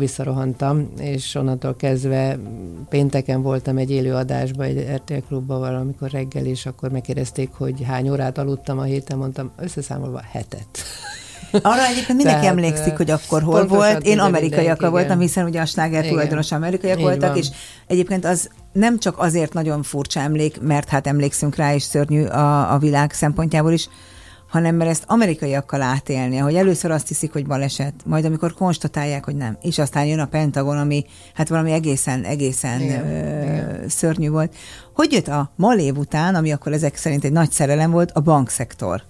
[0.58, 2.38] visszarohantam, és onnantól kezdve
[2.90, 8.10] pénteken voltam egy élő adásban, egy RTL klubban valamikor reggel, és akkor megkérdezték, hogy hány
[8.10, 10.68] órát aludtam a héten, mondtam, összeszámolva hetet.
[11.52, 14.06] Arra egyébként mindenki Tehát, emlékszik, hogy akkor hol volt.
[14.06, 17.38] Én amerikaiakkal voltam, hiszen ugye a sláger tulajdonos amerikaiak Így voltak, van.
[17.38, 17.48] és
[17.88, 22.74] egyébként az nem csak azért nagyon furcsa emlék, mert hát emlékszünk rá, és szörnyű a,
[22.74, 23.90] a világ szempontjából is,
[24.48, 29.36] hanem mert ezt amerikaiakkal átélni, hogy először azt hiszik, hogy baleset, majd amikor konstatálják, hogy
[29.36, 33.90] nem, és aztán jön a Pentagon, ami hát valami egészen, egészen igen, ö, igen.
[33.90, 34.56] szörnyű volt.
[34.94, 39.04] Hogy jött a Malév után, ami akkor ezek szerint egy nagy szerelem volt, a bankszektor?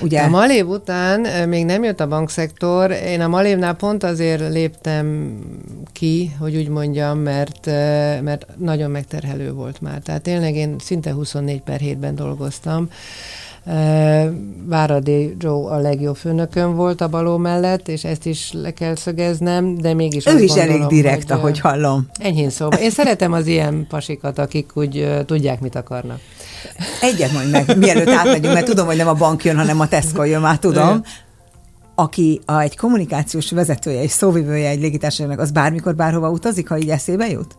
[0.00, 0.20] Ugye?
[0.20, 2.90] A Malév után még nem jött a bankszektor.
[2.90, 5.38] Én a Malévnál pont azért léptem
[5.92, 7.66] ki, hogy úgy mondjam, mert,
[8.22, 9.98] mert nagyon megterhelő volt már.
[9.98, 12.88] Tehát tényleg én szinte 24 per hétben dolgoztam.
[14.66, 19.78] Váradi Joe a legjobb főnökön volt a baló mellett, és ezt is le kell szögeznem,
[19.78, 22.06] de mégis Ő is gondolom, elég direkt, hogy, ahogy hallom.
[22.20, 22.78] Enyhén szóval.
[22.78, 26.18] Én szeretem az ilyen pasikat, akik úgy uh, tudják, mit akarnak.
[27.00, 30.24] Egyet mondj meg, mielőtt átmegyünk, mert tudom, hogy nem a bank jön, hanem a Tesco
[30.24, 31.02] jön, már tudom
[31.98, 36.88] aki a, egy kommunikációs vezetője és szóvivője egy légitársaságnak, az bármikor bárhova utazik, ha így
[36.88, 37.56] eszébe jut?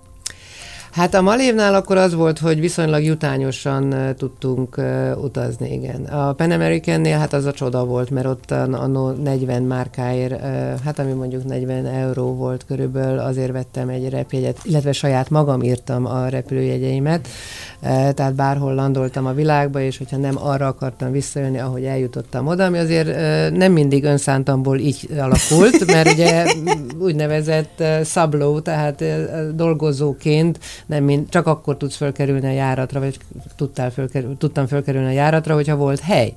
[0.97, 4.81] Hát a Malévnál akkor az volt, hogy viszonylag jutányosan tudtunk
[5.21, 6.03] utazni, igen.
[6.03, 8.65] A Pan American-nél hát az a csoda volt, mert ott a
[9.23, 10.41] 40 márkáért,
[10.83, 16.05] hát ami mondjuk 40 euró volt körülbelül, azért vettem egy repjegyet, illetve saját magam írtam
[16.05, 17.27] a repülőjegyeimet,
[17.81, 22.77] tehát bárhol landoltam a világba, és hogyha nem arra akartam visszajönni, ahogy eljutottam oda, ami
[22.77, 26.45] azért uh, nem mindig önszántamból így alakult, mert ugye
[26.99, 29.03] úgynevezett uh, szabló, tehát
[29.55, 33.17] dolgozóként nem mind, csak akkor tudsz fölkerülni a járatra, vagy
[33.55, 36.33] tudtál fölkerül, tudtam fölkerülni a járatra, hogyha volt hely.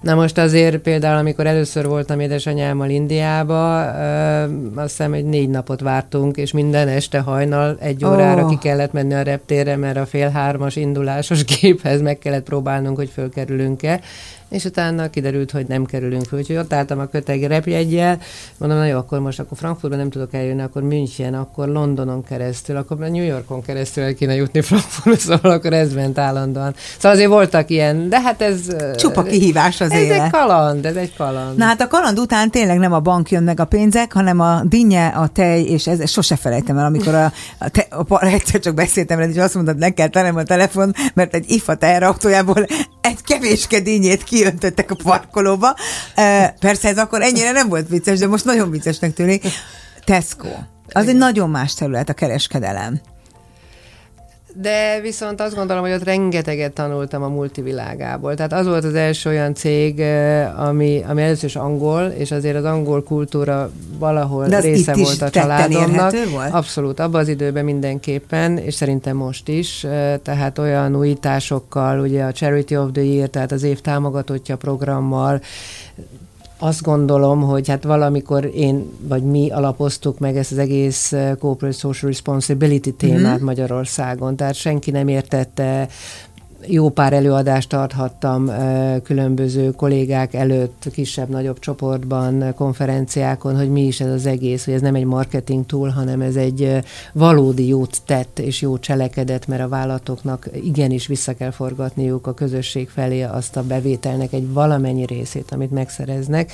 [0.00, 4.42] Na most azért például, amikor először voltam édesanyámmal Indiába, ö,
[4.74, 8.48] azt hiszem, hogy négy napot vártunk, és minden este hajnal egy órára oh.
[8.50, 13.10] ki kellett menni a reptérre, mert a fél hármas indulásos géphez meg kellett próbálnunk, hogy
[13.14, 14.00] fölkerülünk-e,
[14.48, 16.38] és utána kiderült, hogy nem kerülünk föl.
[16.38, 18.18] Úgyhogy ott álltam a köteg repjegyel,
[18.56, 22.76] mondom, na jó, akkor most akkor Frankfurtba nem tudok eljönni, akkor München, akkor Londonon keresztül,
[22.76, 26.74] akkor New Yorkon keresztül el kéne jutni Frankfurtba, szóval akkor ez ment állandóan.
[26.96, 28.60] Szóval azért voltak ilyen, de hát ez...
[28.96, 30.24] Csupa kihívás az Ez élet.
[30.24, 31.56] egy kaland, ez egy kaland.
[31.56, 34.60] Na hát a kaland után tényleg nem a bank jön meg a pénzek, hanem a
[34.64, 38.26] dinnye, a tej, és ez, ez sose felejtem el, amikor a, a, te, a, a
[38.38, 42.66] egyszer csak beszéltem veled, és azt mondtad, ne kell a telefon, mert egy IFA teherautójából
[43.00, 45.76] egy kevéske dinnyét ki kiöntöttek a parkolóba.
[46.60, 49.44] Persze ez akkor ennyire nem volt vicces, de most nagyon viccesnek tűnik.
[50.04, 50.48] Tesco.
[50.92, 53.00] Az egy nagyon más terület a kereskedelem.
[54.60, 58.34] De viszont azt gondolom, hogy ott rengeteget tanultam a multivilágából.
[58.34, 60.00] Tehát az volt az első olyan cég,
[60.56, 65.30] ami, ami először is angol, és azért az angol kultúra valahol de része volt a
[65.30, 66.14] családomnak.
[66.30, 66.52] Volt?
[66.52, 69.86] Abszolút, abban az időben mindenképpen, és szerintem most is.
[70.22, 75.40] Tehát olyan újításokkal, ugye a Charity of the Year, tehát az év támogatottja programmal,
[76.58, 82.10] azt gondolom, hogy hát valamikor én vagy mi alapoztuk meg ezt az egész Corporate Social
[82.10, 83.44] Responsibility témát mm-hmm.
[83.44, 85.88] Magyarországon, tehát senki nem értette
[86.66, 88.50] jó pár előadást tarthattam
[89.02, 94.94] különböző kollégák előtt, kisebb-nagyobb csoportban, konferenciákon, hogy mi is ez az egész, hogy ez nem
[94.94, 96.78] egy marketing tool, hanem ez egy
[97.12, 102.88] valódi jót tett és jó cselekedet, mert a vállalatoknak igenis vissza kell forgatniuk a közösség
[102.88, 106.52] felé azt a bevételnek egy valamennyi részét, amit megszereznek.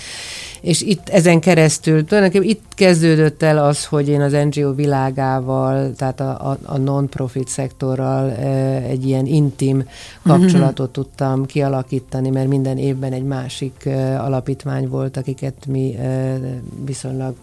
[0.61, 6.21] És itt ezen keresztül, tulajdonképpen itt kezdődött el az, hogy én az NGO világával, tehát
[6.21, 8.31] a, a, a non-profit szektorral
[8.88, 9.85] egy ilyen intim
[10.22, 15.96] kapcsolatot tudtam kialakítani, mert minden évben egy másik alapítvány volt, akiket mi
[16.85, 17.35] viszonylag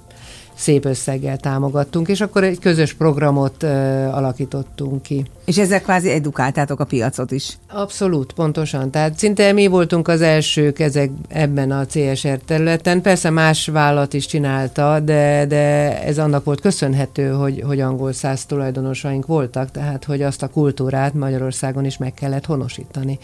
[0.61, 3.69] szép összeggel támogattunk, és akkor egy közös programot uh,
[4.17, 5.25] alakítottunk ki.
[5.45, 7.57] És ezzel kvázi edukáltátok a piacot is.
[7.67, 8.89] Abszolút, pontosan.
[8.89, 13.01] Tehát szinte mi voltunk az elsők ezek ebben a CSR területen.
[13.01, 18.45] Persze más vállalat is csinálta, de, de ez annak volt köszönhető, hogy, hogy angol száz
[18.45, 23.19] tulajdonosaink voltak, tehát hogy azt a kultúrát Magyarországon is meg kellett honosítani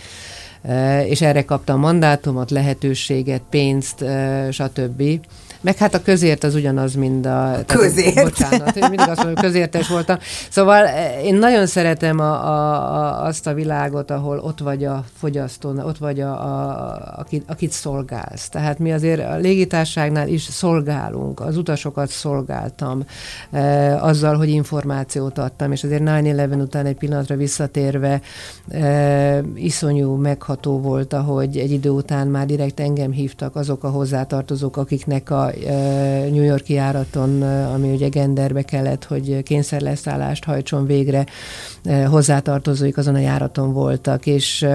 [1.06, 4.06] és erre kaptam mandátumot, lehetőséget, pénzt,
[4.52, 5.04] stb.
[5.62, 7.60] Meg hát a közért az ugyanaz, mint a...
[7.66, 8.14] Közért?
[8.14, 10.18] Tehát, bocsánat, én mindig azt mondom, közértes voltam.
[10.50, 15.04] Szóval eh, én nagyon szeretem a, a, a, azt a világot, ahol ott vagy a
[15.18, 18.50] fogyasztó, ott vagy a, a, akit, akit szolgálsz.
[18.50, 23.04] Tehát mi azért a légitárságnál is szolgálunk, az utasokat szolgáltam
[23.52, 28.22] e, azzal, hogy információt adtam, és azért 9-11 után egy pillanatra visszatérve
[28.70, 34.78] e, iszonyú megható volt, ahogy egy idő után már direkt engem hívtak azok a hozzátartozók,
[34.78, 35.47] akiknek a
[36.30, 37.42] New Yorki járaton,
[37.74, 41.26] ami ugye genderbe kellett, hogy kényszerleszállást hajtson végre,
[42.06, 44.66] hozzátartozóik azon a járaton voltak, és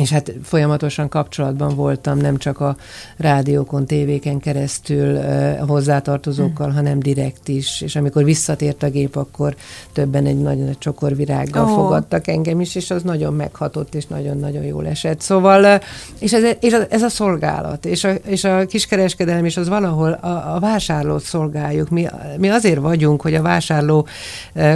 [0.00, 2.76] és hát folyamatosan kapcsolatban voltam, nem csak a
[3.16, 6.76] rádiókon, tévéken keresztül uh, hozzátartozókkal, hmm.
[6.76, 7.80] hanem direkt is.
[7.80, 9.56] És amikor visszatért a gép, akkor
[9.92, 11.74] többen egy nagyon nagy csokorvirággal oh.
[11.74, 15.20] fogadtak engem is, és az nagyon meghatott, és nagyon-nagyon jól esett.
[15.20, 15.80] Szóval,
[16.18, 20.54] és ez, és ez a szolgálat, és a, és a kiskereskedelem is az valahol a,
[20.54, 21.88] a vásárlót szolgáljuk.
[21.88, 24.06] Mi, mi azért vagyunk, hogy a vásárló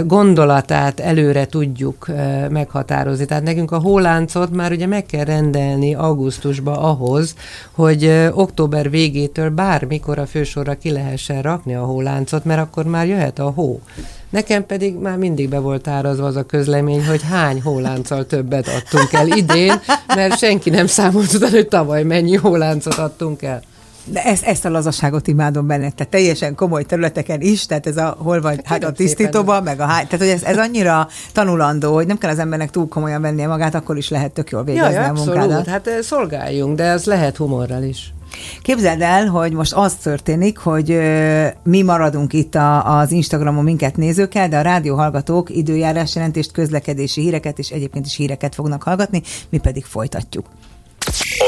[0.03, 2.07] gondolatát előre tudjuk
[2.49, 3.25] meghatározni.
[3.25, 7.35] Tehát nekünk a hóláncot már ugye meg kell rendelni augusztusba ahhoz,
[7.71, 13.39] hogy október végétől bármikor a fősorra ki lehessen rakni a hóláncot, mert akkor már jöhet
[13.39, 13.81] a hó.
[14.29, 19.13] Nekem pedig már mindig be volt árazva az a közlemény, hogy hány hólánccal többet adtunk
[19.13, 19.81] el idén,
[20.15, 23.61] mert senki nem számolt utána, hogy tavaly mennyi hóláncot adtunk el.
[24.05, 28.15] De ezt, ezt a lazaságot imádom benne, tehát teljesen komoly területeken is, tehát ez a
[28.19, 31.93] hol vagy, hát, hát a tisztítóban, meg a háj, tehát hogy ez, ez annyira tanulandó,
[31.93, 34.93] hogy nem kell az embernek túl komolyan vennie magát, akkor is lehet tök jól végezni
[34.93, 35.39] ja, a abszolút.
[35.39, 35.67] munkádat.
[35.67, 38.13] hát szolgáljunk, de ez lehet humorral is.
[38.61, 43.97] Képzeld el, hogy most az történik, hogy ö, mi maradunk itt a, az Instagramon minket
[43.97, 49.57] nézőkkel, de a rádióhallgatók időjárás jelentést, közlekedési híreket és egyébként is híreket fognak hallgatni, mi
[49.57, 50.45] pedig folytatjuk.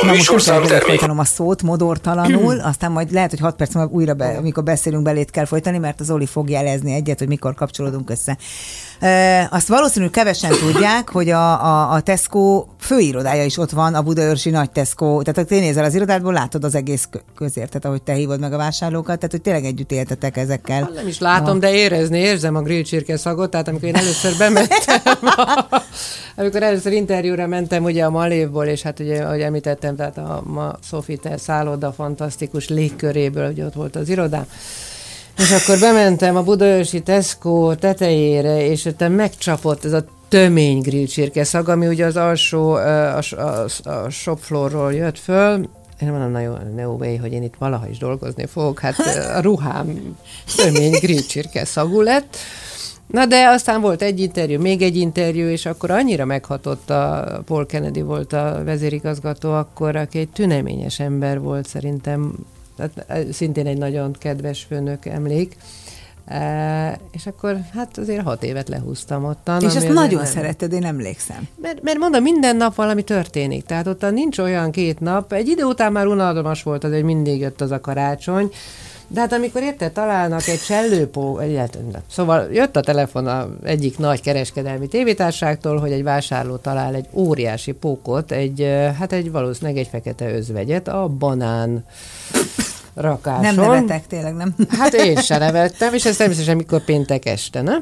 [0.02, 3.74] A Na most nem kell folytanom a szót modortalanul, aztán majd lehet, hogy 6 perc
[3.74, 7.28] múlva újra, be, amikor beszélünk belét kell folytani, mert az Oli fog jelezni egyet, hogy
[7.28, 8.38] mikor kapcsolódunk össze.
[9.50, 14.50] Azt valószínűleg kevesen tudják, hogy a, a, a Tesco főirodája is ott van, a Budaörsi
[14.50, 15.22] nagy Tesco.
[15.22, 18.58] Tehát, ha te nézel az irodádból, látod az egész közértet, ahogy te hívod meg a
[18.58, 20.82] vásárlókat, tehát, hogy tényleg együtt éltetek ezekkel.
[20.82, 21.60] Hát nem is látom, a...
[21.60, 25.66] de érezni, érzem a grillcsirke szagot, tehát amikor én először bementem, a,
[26.36, 30.76] amikor először interjúra mentem ugye a Malévból, és hát ugye, ahogy említettem, tehát a ma
[30.84, 34.46] Sofitel szálloda fantasztikus légköréből, hogy ott volt az irodám,
[35.38, 41.70] és akkor bementem a Budaörsi Tesco tetejére, és ott megcsapott ez a tömény grillcsirke szag,
[41.70, 45.70] ami ugye az alsó, a, a, a shopfloorról jött föl,
[46.02, 48.96] én mondom, na jó, no way, hogy én itt valaha is dolgozni fogok, hát
[49.36, 50.18] a ruhám
[50.56, 52.38] tömény grillcsirke szagú lett,
[53.08, 57.66] Na de aztán volt egy interjú, még egy interjú, és akkor annyira meghatott a Paul
[57.66, 62.34] Kennedy volt a vezérigazgató akkor, aki egy tüneményes ember volt szerintem,
[62.78, 65.58] tehát szintén egy nagyon kedves főnök emlék,
[66.28, 69.62] E, és akkor hát azért hat évet lehúztam ottan.
[69.62, 70.32] És ezt nagyon nem...
[70.32, 71.48] szeretted, én emlékszem.
[71.62, 73.66] Mert, mert mondom, minden nap valami történik.
[73.66, 75.34] Tehát ott nincs olyan két nap.
[75.34, 78.52] Egy idő után már unalmas volt az, hogy mindig jött az a karácsony,
[79.08, 84.22] De hát amikor érte találnak egy csellőpó, egyáltalán, szóval jött a telefon a egyik nagy
[84.22, 88.68] kereskedelmi tévétárságtól, hogy egy vásárló talál egy óriási pókot, egy,
[89.00, 91.86] hát egy valószínűleg egy fekete özvegyet, a banán
[92.98, 93.42] rakáson.
[93.42, 94.56] Nem nevetek, tényleg nem.
[94.80, 97.76] Hát én se nevettem, és ez természetesen mikor péntek este, ne?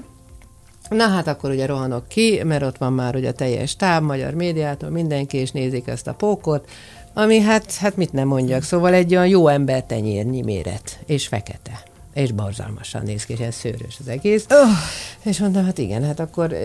[0.89, 4.33] Na hát akkor ugye rohanok ki, mert ott van már ugye a teljes táb, magyar
[4.33, 6.69] médiától, mindenki, és nézik ezt a pókot,
[7.13, 11.83] ami hát, hát mit nem mondjak, szóval egy olyan jó ember tenyérnyi méret, és fekete
[12.15, 14.45] és borzalmasan néz ki, és ez szőrös az egész.
[14.49, 14.69] Oh.
[15.23, 16.55] És mondtam, hát igen, hát akkor,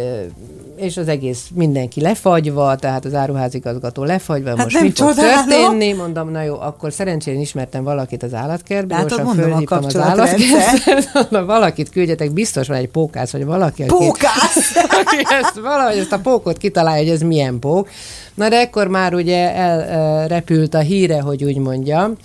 [0.77, 5.93] és az egész mindenki lefagyva, tehát az áruházigazgató lefagyva, hát most mit fog történni?
[5.93, 12.33] Mondom, na jó, akkor szerencsére ismertem valakit az állatkertben, gyorsan fölhívtam az állatkertben, valakit küldjetek,
[12.33, 14.77] biztos van egy pókász, vagy valaki, aki, pókász?
[15.01, 17.89] aki ezt, valahogy ezt a pókot kitalálja, hogy ez milyen pók.
[18.35, 22.17] Na de ekkor már ugye elrepült a híre, hogy úgy mondjam,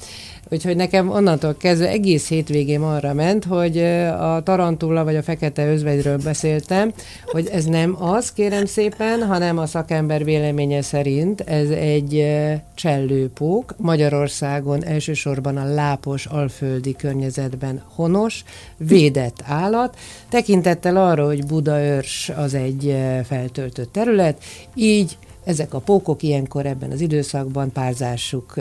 [0.49, 3.77] Úgyhogy nekem onnantól kezdve egész hétvégém arra ment, hogy
[4.19, 6.93] a tarantula vagy a fekete özvegyről beszéltem,
[7.25, 12.35] hogy ez nem az, kérem szépen, hanem a szakember véleménye szerint ez egy
[12.75, 18.43] csellőpók, Magyarországon elsősorban a lápos alföldi környezetben honos,
[18.77, 19.97] védett állat,
[20.29, 22.95] tekintettel arra, hogy Budaörs az egy
[23.27, 24.43] feltöltött terület,
[24.75, 28.53] így ezek a pókok ilyenkor ebben az időszakban párzásuk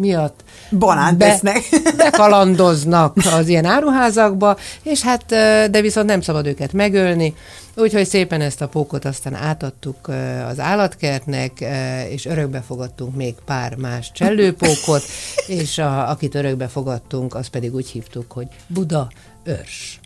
[0.00, 0.44] miatt
[0.78, 1.62] Banánt be, tesznek.
[1.96, 5.24] bekalandoznak az ilyen áruházakba, és hát,
[5.70, 7.34] de viszont nem szabad őket megölni,
[7.76, 10.08] úgyhogy szépen ezt a pókot aztán átadtuk
[10.48, 11.64] az állatkertnek,
[12.08, 15.02] és örökbe fogadtunk még pár más csellőpókot,
[15.46, 19.08] és a, akit örökbe fogadtunk, azt pedig úgy hívtuk, hogy Buda
[19.44, 19.99] őrs.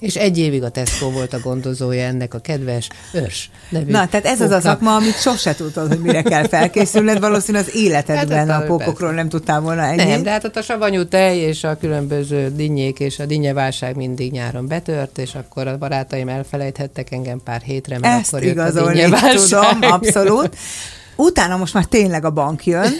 [0.00, 4.26] És egy évig a Tesco volt a gondozója ennek a kedves őrs nevű Na, tehát
[4.26, 4.50] ez póknak.
[4.50, 8.66] az a szakma, amit sose tudtad, hogy mire kell felkészülned, valószínűleg az életedben hát, a
[8.66, 10.06] pókokról nem tudtál volna ennyit.
[10.06, 14.32] Nem, de hát ott a savanyú tej és a különböző dinnyék és a dinnyeválság mindig
[14.32, 19.32] nyáron betört, és akkor a barátaim elfelejthettek engem pár hétre, mert Ezt akkor jött a
[19.32, 20.56] tudom, abszolút.
[21.16, 22.92] Utána most már tényleg a bank jön,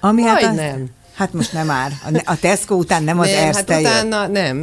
[0.00, 0.56] ami Majd hát az...
[0.56, 0.90] nem.
[1.14, 1.92] Hát most nem már.
[2.24, 4.56] A Tesco után nem az nem, Erste hát utána nem,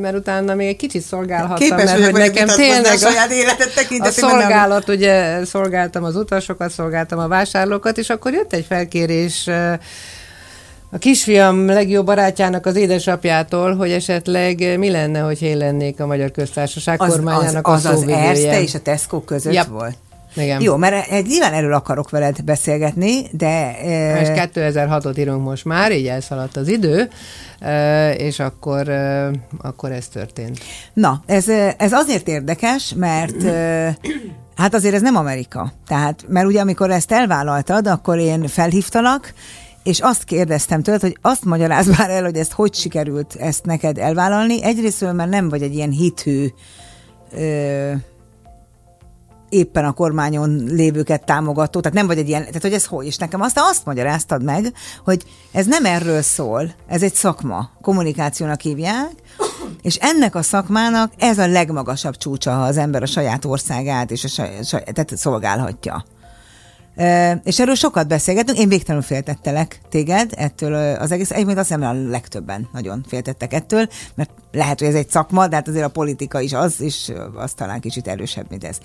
[0.00, 4.10] mert utána még egy kicsit szolgálhattam, Képes mert hogy nekem tényleg a, saját életet a
[4.10, 4.96] szolgálat, nem.
[4.96, 9.48] ugye szolgáltam az utasokat, szolgáltam a vásárlókat, és akkor jött egy felkérés
[10.90, 16.30] a kisfiam legjobb barátjának az édesapjától, hogy esetleg mi lenne, hogy én lennék a Magyar
[16.30, 19.66] Köztársaság az, kormányának az, az, az, az Erste és a Tesco között yep.
[19.68, 19.96] volt?
[20.36, 20.60] Igen.
[20.60, 23.78] Jó, mert egy, nyilván erről akarok veled beszélgetni, de...
[23.78, 24.20] E...
[24.20, 27.08] És 2006-ot írunk most már, így elszaladt az idő,
[28.16, 28.88] és akkor,
[29.58, 30.58] akkor ez történt.
[30.92, 33.42] Na, ez, ez azért érdekes, mert
[34.56, 35.72] hát azért ez nem Amerika.
[35.86, 39.34] Tehát, mert ugye amikor ezt elvállaltad, akkor én felhívtalak,
[39.82, 43.98] és azt kérdeztem tőled, hogy azt magyaráz már el, hogy ezt hogy sikerült ezt neked
[43.98, 44.62] elvállalni.
[44.64, 46.46] Egyrésztről, mert nem vagy egy ilyen hithű
[49.54, 53.16] éppen a kormányon lévőket támogató, tehát nem vagy egy ilyen, tehát hogy ez hogy, és
[53.16, 54.72] nekem aztán azt magyaráztad meg,
[55.04, 59.12] hogy ez nem erről szól, ez egy szakma, kommunikációnak hívják,
[59.82, 64.24] és ennek a szakmának ez a legmagasabb csúcsa, ha az ember a saját országát és
[64.24, 66.04] a saját, tehát szolgálhatja.
[66.96, 71.82] E, és erről sokat beszélgetünk, én végtelenül féltettelek téged ettől az egész, egyébként azt hiszem,
[71.82, 75.90] a legtöbben nagyon féltettek ettől, mert lehet, hogy ez egy szakma, de hát azért a
[75.90, 78.78] politika is az, és az talán kicsit erősebb, mint ez.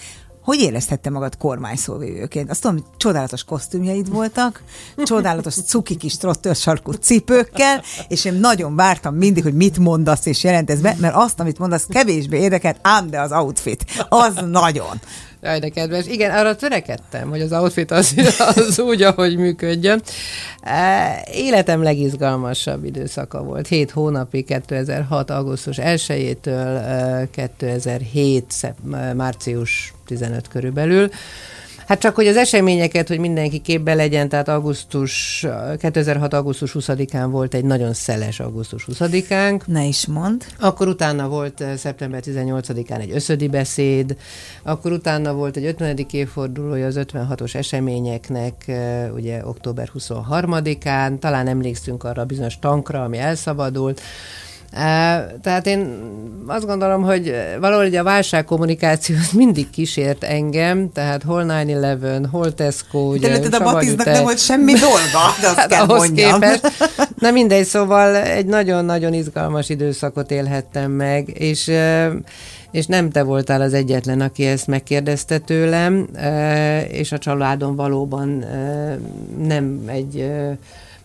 [0.49, 2.49] Hogy éreztette magad kormányszóvivőként?
[2.49, 4.63] Azt tudom, hogy csodálatos kosztümjeid voltak,
[5.03, 10.79] csodálatos cuki kis trottőrsarkú cipőkkel, és én nagyon vártam mindig, hogy mit mondasz és jelentesz
[10.79, 14.99] be, mert azt, amit mondasz, kevésbé érdekelt, ám de az outfit, az nagyon.
[15.41, 16.07] Jaj, de kedves.
[16.07, 18.15] Igen, arra törekedtem, hogy az outfit az,
[18.55, 20.01] az úgy, ahogy működjön.
[21.33, 23.67] Életem legizgalmasabb időszaka volt.
[23.67, 25.29] Hét hónapig, 2006.
[25.29, 28.73] augusztus 1-től 2007.
[29.15, 31.09] március 15 körülbelül.
[31.89, 35.45] Hát csak, hogy az eseményeket, hogy mindenki képbe legyen, tehát augusztus,
[35.77, 36.33] 2006.
[36.33, 39.65] augusztus 20-án volt egy nagyon szeles augusztus 20-ánk.
[39.65, 40.45] Ne is mond.
[40.59, 44.17] Akkor utána volt eh, szeptember 18-án egy összödi beszéd,
[44.63, 46.05] akkor utána volt egy 50.
[46.11, 53.17] évfordulója az 56-os eseményeknek, eh, ugye október 23-án, talán emlékszünk arra a bizonyos tankra, ami
[53.17, 54.01] elszabadult,
[55.41, 55.97] tehát én
[56.47, 63.39] azt gondolom, hogy valahogy a válságkommunikáció mindig kísért engem, tehát hol 9-11, hol Tesco, ugye,
[63.49, 66.39] De a Batiznak nem volt semmi dolga, de azt hát kell ahhoz mondjam.
[66.39, 66.61] Képest.
[67.19, 71.71] Na mindegy, szóval egy nagyon-nagyon izgalmas időszakot élhettem meg, és
[72.71, 76.07] és nem te voltál az egyetlen, aki ezt megkérdezte tőlem,
[76.91, 78.45] és a családom valóban
[79.37, 80.31] nem egy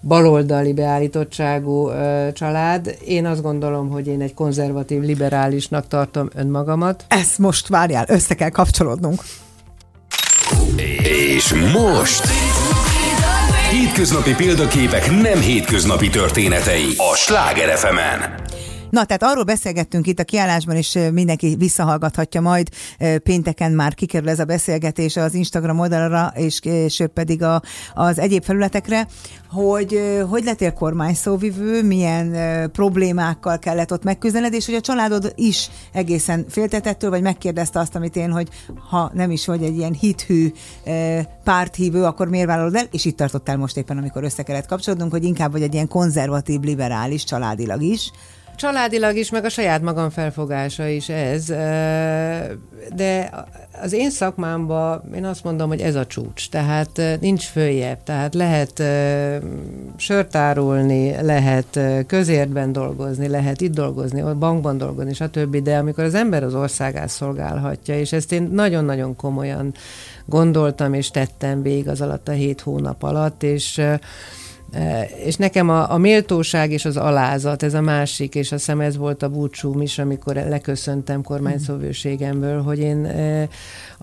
[0.07, 1.91] baloldali beállítottságú
[2.33, 2.97] család.
[3.05, 7.05] Én azt gondolom, hogy én egy konzervatív, liberálisnak tartom önmagamat.
[7.09, 9.23] Ezt most várjál, össze kell kapcsolódnunk.
[11.03, 12.25] És most...
[13.71, 18.43] Hétköznapi példaképek nem hétköznapi történetei a Sláger fm -en.
[18.95, 22.69] Na, tehát arról beszélgettünk itt a kiállásban, és mindenki visszahallgathatja majd.
[23.23, 27.63] Pénteken már kikerül ez a beszélgetés az Instagram oldalra, és később pedig a,
[27.95, 29.07] az egyéb felületekre,
[29.51, 32.37] hogy hogy lettél kormányszóvivő, milyen
[32.71, 38.17] problémákkal kellett ott megküzdened, és hogy a családod is egészen féltetettől, vagy megkérdezte azt, amit
[38.17, 38.49] én, hogy
[38.91, 40.53] ha nem is vagy egy ilyen hithű
[41.45, 42.87] párthívő, akkor miért vállalod el?
[42.91, 46.61] És itt tartottál most éppen, amikor össze kellett kapcsolódnunk, hogy inkább vagy egy ilyen konzervatív,
[46.61, 48.11] liberális családilag is.
[48.57, 51.47] Családilag is, meg a saját magam felfogása is ez,
[52.95, 53.31] de
[53.83, 58.83] az én szakmámban én azt mondom, hogy ez a csúcs, tehát nincs följebb, tehát lehet
[59.97, 66.43] sört árulni, lehet közértben dolgozni, lehet itt dolgozni, bankban dolgozni, stb., de amikor az ember
[66.43, 69.75] az országát szolgálhatja, és ezt én nagyon-nagyon komolyan
[70.27, 73.81] gondoltam és tettem végig az alatt a hét hónap alatt, és
[75.25, 78.97] és nekem a, a méltóság és az alázat, ez a másik, és azt hiszem ez
[78.97, 83.49] volt a búcsúm is, amikor leköszöntem kormányszóvőségemből, hogy én e,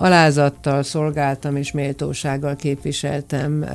[0.01, 3.65] alázattal szolgáltam és méltósággal képviseltem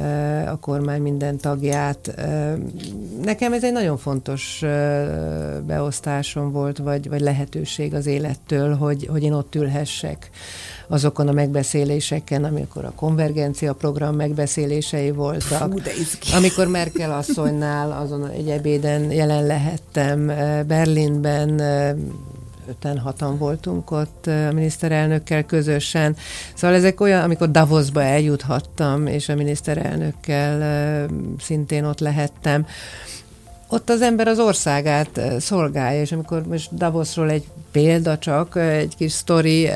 [0.46, 2.14] a kormány minden tagját.
[3.22, 4.64] Nekem ez egy nagyon fontos
[5.66, 10.30] beosztásom volt, vagy, vagy lehetőség az élettől, hogy, hogy én ott ülhessek
[10.88, 15.72] azokon a megbeszéléseken, amikor a konvergencia program megbeszélései voltak.
[15.72, 15.78] Fú,
[16.36, 21.60] amikor Merkel asszonynál azon egy ebéden jelen lehettem eh, Berlinben,
[22.68, 26.16] öten, hatan voltunk ott a miniszterelnökkel közösen.
[26.54, 31.06] Szóval ezek olyan, amikor Davosba eljuthattam, és a miniszterelnökkel
[31.38, 32.66] szintén ott lehettem,
[33.68, 39.12] ott az ember az országát szolgálja, és amikor most Davosról egy példa csak, egy kis
[39.12, 39.70] sztori,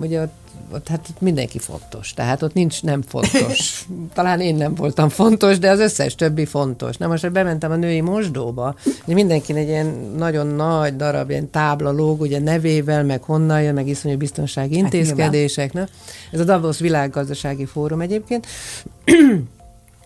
[0.00, 0.41] ugye ott
[0.72, 3.86] ott hát ott mindenki fontos, tehát ott nincs nem fontos.
[4.14, 6.96] Talán én nem voltam fontos, de az összes többi fontos.
[6.96, 11.50] Na most, hogy bementem a női mosdóba, hogy mindenki egy ilyen nagyon nagy darab, ilyen
[11.50, 15.72] tábla lóg, ugye nevével, meg honnan jön, meg iszonyú biztonsági hát intézkedések.
[15.72, 15.90] Hát,
[16.32, 18.46] Ez a Davos világgazdasági fórum egyébként.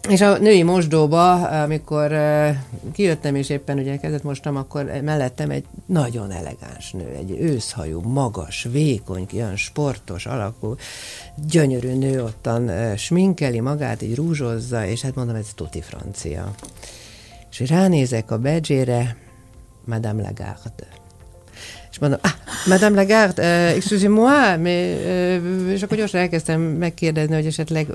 [0.08, 1.32] És a női mosdóba,
[1.62, 2.16] amikor
[2.92, 8.66] kijöttem, és éppen ugye kezdett mostam, akkor mellettem egy nagyon elegáns nő, egy őszhajú, magas,
[8.70, 10.74] vékony, olyan sportos alakú,
[11.48, 16.54] gyönyörű nő ottan sminkeli magát, így rúzsozza, és hát mondom, ez tuti francia.
[17.50, 19.16] És ránézek a badge
[19.84, 21.04] Madame Lagarde
[21.96, 22.30] és mondom, ah,
[22.66, 27.86] Madame Lagarde, uh, excusez-moi, mais, uh, és akkor gyorsan elkezdtem megkérdezni, hogy esetleg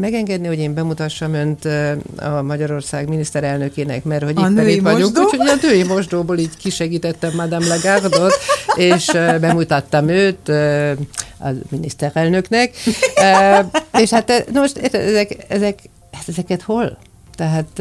[0.00, 5.48] megengedni, hogy én bemutassam önt uh, a Magyarország miniszterelnökének, mert hogy itt itt vagyunk, úgyhogy
[5.48, 8.34] a női mosdóból így kisegítettem Madame Lagarde-ot,
[8.74, 10.90] és uh, bemutattam őt uh,
[11.38, 12.74] a miniszterelnöknek,
[13.16, 15.78] uh, és hát most ezek, ezek,
[16.12, 16.98] hát ezeket hol
[17.38, 17.78] tehát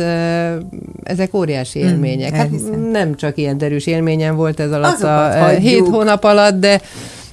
[1.03, 2.35] ezek óriási hmm, élmények.
[2.35, 2.49] Hát
[2.91, 5.61] nem csak ilyen derűs élményem volt ez alatt Azokat a hagyjuk.
[5.61, 6.81] hét hónap alatt, de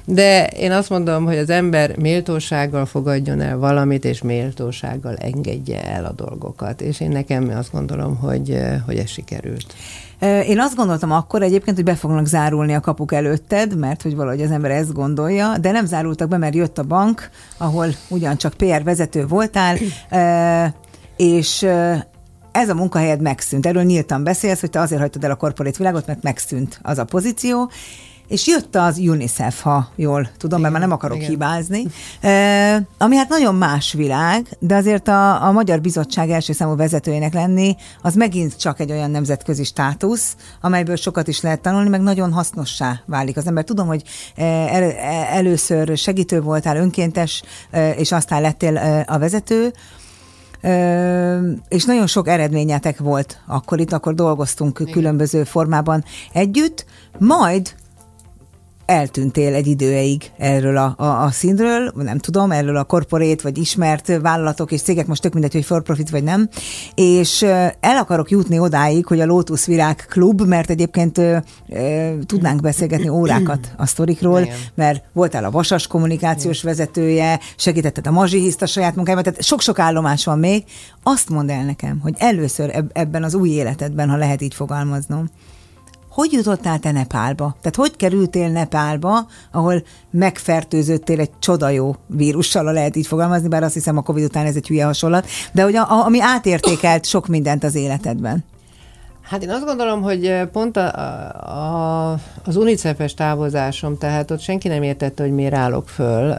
[0.07, 6.05] de én azt mondom, hogy az ember méltósággal fogadjon el valamit, és méltósággal engedje el
[6.05, 6.81] a dolgokat.
[6.81, 9.73] És én nekem azt gondolom, hogy, hogy ez sikerült.
[10.47, 14.41] Én azt gondoltam akkor egyébként, hogy be fognak zárulni a kapuk előtted, mert hogy valahogy
[14.41, 18.83] az ember ezt gondolja, de nem zárultak be, mert jött a bank, ahol ugyancsak PR
[18.83, 19.77] vezető voltál,
[21.17, 21.67] és
[22.55, 23.65] ez a munkahelyed megszűnt.
[23.65, 27.03] Erről nyíltan beszélsz, hogy te azért hagytad el a korporét világot, mert megszűnt az a
[27.03, 27.71] pozíció,
[28.27, 31.29] és jött az UNICEF, ha jól tudom, igen, mert már nem akarok igen.
[31.29, 31.83] hibázni,
[32.21, 37.33] e, ami hát nagyon más világ, de azért a, a Magyar Bizottság első számú vezetőjének
[37.33, 42.33] lenni, az megint csak egy olyan nemzetközi státusz, amelyből sokat is lehet tanulni, meg nagyon
[42.33, 43.63] hasznossá válik az ember.
[43.63, 44.03] Tudom, hogy
[44.35, 44.91] el,
[45.31, 47.43] először segítő voltál, önkéntes,
[47.97, 49.73] és aztán lettél a vezető,
[51.67, 54.93] és nagyon sok eredményetek volt akkor itt, akkor dolgoztunk Igen.
[54.93, 56.03] különböző formában
[56.33, 56.85] együtt,
[57.17, 57.75] majd
[58.85, 64.17] eltűntél egy időeig erről a, a, a színről, nem tudom, erről a korporét vagy ismert
[64.21, 66.49] vállalatok és cégek, most tök mindegy, hogy for profit vagy nem,
[66.95, 67.41] és
[67.79, 71.37] el akarok jutni odáig, hogy a Lotus Virág Klub, mert egyébként ö,
[72.25, 74.55] tudnánk beszélgetni órákat a sztorikról, Igen.
[74.75, 76.75] mert voltál a Vasas kommunikációs Igen.
[76.75, 80.63] vezetője, segítetted a Mazsihiszt a saját munkájában, tehát sok-sok állomás van még.
[81.03, 85.29] Azt mondd el nekem, hogy először ebben az új életedben, ha lehet így fogalmaznom,
[86.15, 87.55] hogy jutottál te Nepálba?
[87.61, 93.73] Tehát hogy kerültél Nepálba, ahol megfertőzöttél egy csoda jó vírussal, lehet így fogalmazni, bár azt
[93.73, 97.63] hiszem a Covid után ez egy hülye hasonlat, de hogy a, ami átértékelt sok mindent
[97.63, 98.43] az életedben.
[99.21, 100.87] Hát én azt gondolom, hogy pont a,
[102.09, 102.11] a,
[102.45, 106.35] az UNICEF-es távozásom, tehát ott senki nem értette, hogy miért állok föl.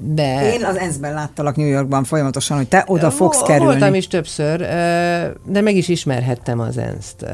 [0.00, 0.52] De...
[0.52, 3.64] Én az ENSZ-ben láttalak New Yorkban folyamatosan, hogy te oda fogsz kerülni.
[3.64, 4.58] Voltam is többször,
[5.44, 7.24] de meg is ismerhettem az ENSZ-t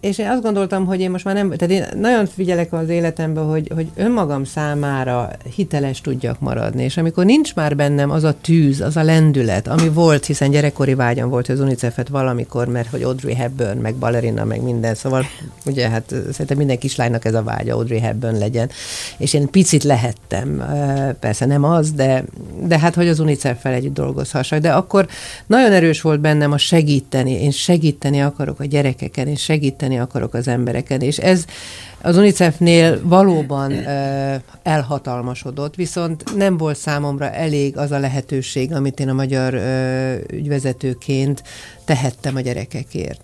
[0.00, 3.44] és én azt gondoltam, hogy én most már nem, tehát én nagyon figyelek az életemben,
[3.44, 8.80] hogy, hogy önmagam számára hiteles tudjak maradni, és amikor nincs már bennem az a tűz,
[8.80, 13.02] az a lendület, ami volt, hiszen gyerekkori vágyam volt, hogy az UNICEF-et valamikor, mert hogy
[13.02, 15.24] Audrey Hepburn, meg ballerina, meg minden, szóval
[15.66, 18.70] ugye hát szerintem minden kislánynak ez a vágya, Audrey Hepburn legyen,
[19.16, 20.64] és én picit lehettem,
[21.20, 22.24] persze nem az, de,
[22.64, 25.08] de hát, hogy az UNICEF-fel együtt dolgozhassak, de akkor
[25.46, 30.34] nagyon erős volt bennem a segíteni, én segíteni akarok a gyerekeken, én segíteni segíteni akarok
[30.34, 31.44] az embereken, és ez
[32.02, 39.08] az UNICEF-nél valóban ö, elhatalmasodott, viszont nem volt számomra elég az a lehetőség, amit én
[39.08, 41.42] a magyar ö, ügyvezetőként
[41.84, 43.20] tehettem a gyerekekért.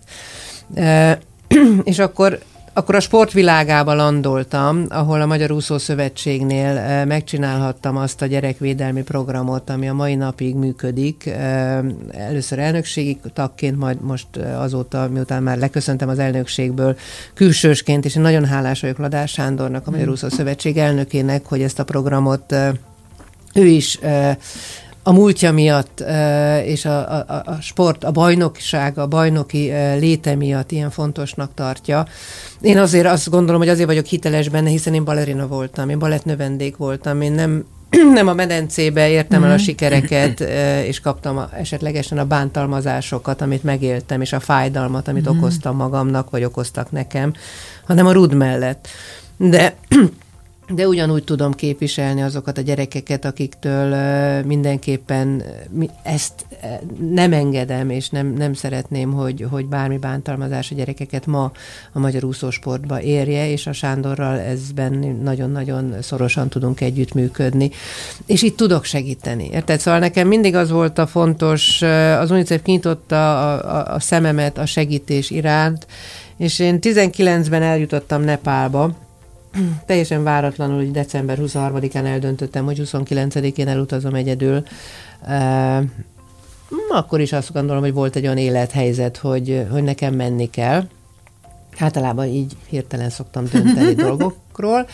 [0.75, 1.13] Ö,
[1.91, 2.39] és akkor
[2.77, 9.71] akkor a sportvilágába landoltam, ahol a Magyar Úszó Szövetségnél eh, megcsinálhattam azt a gyerekvédelmi programot,
[9.71, 11.27] ami a mai napig működik.
[11.27, 11.79] Eh,
[12.13, 16.97] először elnökségi tagként, majd most eh, azóta, miután már leköszöntem az elnökségből,
[17.35, 21.79] külsősként, és én nagyon hálás vagyok Ladás Sándornak, a Magyar Úszó Szövetség elnökének, hogy ezt
[21.79, 22.55] a programot
[23.55, 23.99] ő is
[25.07, 26.05] a múltja miatt
[26.65, 32.07] és a, a, a sport, a bajnokság, a bajnoki léte miatt ilyen fontosnak tartja.
[32.61, 36.77] Én azért azt gondolom, hogy azért vagyok hiteles benne, hiszen én balerina voltam, én balettnövendék
[36.77, 37.65] voltam, én nem
[38.15, 39.63] nem a medencébe értem el a mhm.
[39.63, 40.41] sikereket,
[40.91, 45.37] és kaptam a, esetlegesen a bántalmazásokat, amit megéltem, és a fájdalmat, amit mm.
[45.37, 47.33] okoztam magamnak, vagy okoztak nekem,
[47.85, 48.89] hanem a rud mellett.
[49.37, 49.75] De
[50.69, 53.95] de ugyanúgy tudom képviselni azokat a gyerekeket, akiktől
[54.43, 55.43] mindenképpen
[56.03, 56.47] ezt
[57.11, 61.53] nem engedem, és nem, nem szeretném, hogy, hogy bármi bántalmazás a gyerekeket ma
[61.93, 64.93] a magyar úszósportba érje, és a Sándorral ezben
[65.23, 67.71] nagyon-nagyon szorosan tudunk együttműködni.
[68.27, 69.49] És itt tudok segíteni.
[69.53, 69.81] Érted?
[69.81, 71.83] Szóval nekem mindig az volt a fontos,
[72.21, 75.87] az UNICEF kinyitotta a, a, a szememet a segítés iránt,
[76.37, 79.06] és én 19-ben eljutottam Nepálba,
[79.87, 84.63] teljesen váratlanul, hogy december 23-án eldöntöttem, hogy 29-én elutazom egyedül.
[86.89, 90.87] Akkor is azt gondolom, hogy volt egy olyan élethelyzet, hogy, hogy nekem menni kell.
[91.79, 94.87] Általában így hirtelen szoktam dönteni dolgokról.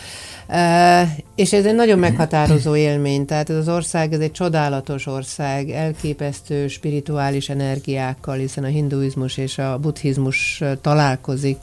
[1.35, 6.67] És ez egy nagyon meghatározó élmény, tehát ez az ország, ez egy csodálatos ország, elképesztő
[6.67, 11.59] spirituális energiákkal, hiszen a hinduizmus és a buddhizmus találkozik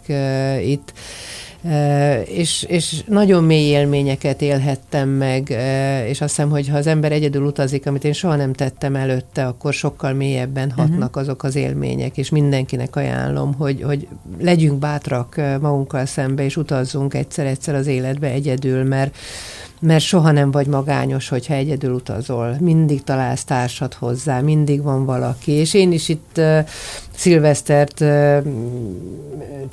[0.62, 0.92] itt
[2.24, 5.50] és, és nagyon mély élményeket élhettem meg,
[6.06, 9.46] és azt hiszem, hogy ha az ember egyedül utazik, amit én soha nem tettem előtte,
[9.46, 10.78] akkor sokkal mélyebben mhm.
[10.78, 14.08] hatnak azok az élmények, és mindenkinek ajánlom, hogy, hogy
[14.38, 19.16] legyünk bátrak magunkkal szembe, és utazzunk egyszer-egyszer az életbe egyedül, mert
[19.80, 22.56] mert soha nem vagy magányos, hogyha egyedül utazol.
[22.60, 25.52] Mindig találsz társat hozzá, mindig van valaki.
[25.52, 26.58] És én is itt uh,
[27.14, 28.42] szilvesztert uh,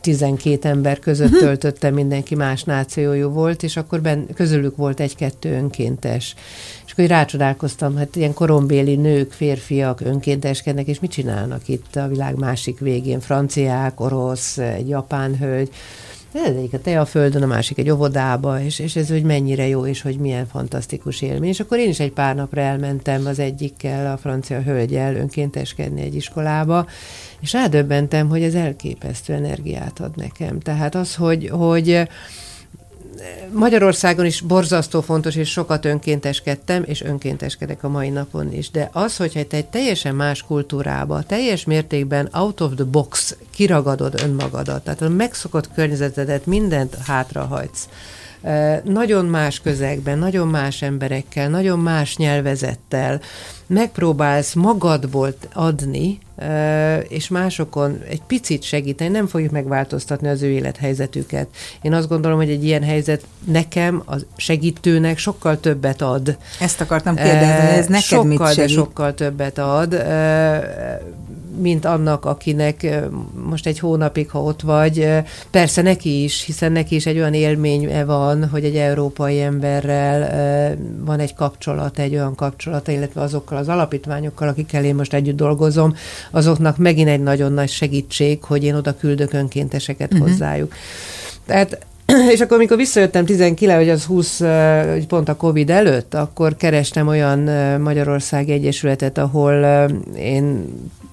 [0.01, 1.41] 12 ember között uh-huh.
[1.41, 6.35] töltöttem, mindenki más nációjú volt, és akkor ben, közülük volt egy-kettő önkéntes.
[6.85, 12.35] És akkor rácsodálkoztam, hát ilyen korombéli nők, férfiak önkénteskednek, és mit csinálnak itt a világ
[12.35, 13.19] másik végén?
[13.19, 15.69] Franciák, orosz, egy japán hölgy
[16.31, 19.67] ez egyik a te a földön, a másik egy óvodába, és, és ez hogy mennyire
[19.67, 21.49] jó, és hogy milyen fantasztikus élmény.
[21.49, 26.15] És akkor én is egy pár napra elmentem az egyikkel, a francia hölgyel önkénteskedni egy
[26.15, 26.87] iskolába,
[27.39, 30.59] és rádöbbentem, hogy ez elképesztő energiát ad nekem.
[30.59, 32.07] Tehát az, hogy, hogy
[33.51, 38.71] Magyarországon is borzasztó fontos, és sokat önkénteskedtem, és önkénteskedek a mai napon is.
[38.71, 44.21] De az, hogyha te egy teljesen más kultúrába, teljes mértékben out of the box kiragadod
[44.23, 47.87] önmagadat, tehát a megszokott környezetedet mindent hátrahagysz,
[48.83, 53.21] nagyon más közegben, nagyon más emberekkel, nagyon más nyelvezettel
[53.67, 56.19] megpróbálsz magadból adni,
[57.07, 61.47] és másokon egy picit segíteni, nem fogjuk megváltoztatni az ő élethelyzetüket.
[61.81, 66.37] Én azt gondolom, hogy egy ilyen helyzet nekem, a segítőnek sokkal többet ad.
[66.59, 68.57] Ezt akartam kérdezni, ez neked sokkal, mit segít?
[68.57, 69.93] de sokkal többet ad
[71.61, 72.87] mint annak, akinek
[73.49, 75.07] most egy hónapig, ha ott vagy,
[75.51, 81.19] persze neki is, hiszen neki is egy olyan élmény van, hogy egy európai emberrel van
[81.19, 85.95] egy kapcsolat, egy olyan kapcsolata, illetve azokkal az alapítványokkal, akikkel én most együtt dolgozom,
[86.31, 90.27] azoknak megint egy nagyon nagy segítség, hogy én oda küldök önkénteseket uh-huh.
[90.27, 90.73] hozzájuk.
[91.45, 91.85] Tehát
[92.33, 94.41] és akkor, amikor visszajöttem 19, hogy az 20
[95.07, 97.39] pont a Covid előtt, akkor kerestem olyan
[97.81, 99.87] Magyarországi Egyesületet, ahol
[100.17, 100.65] én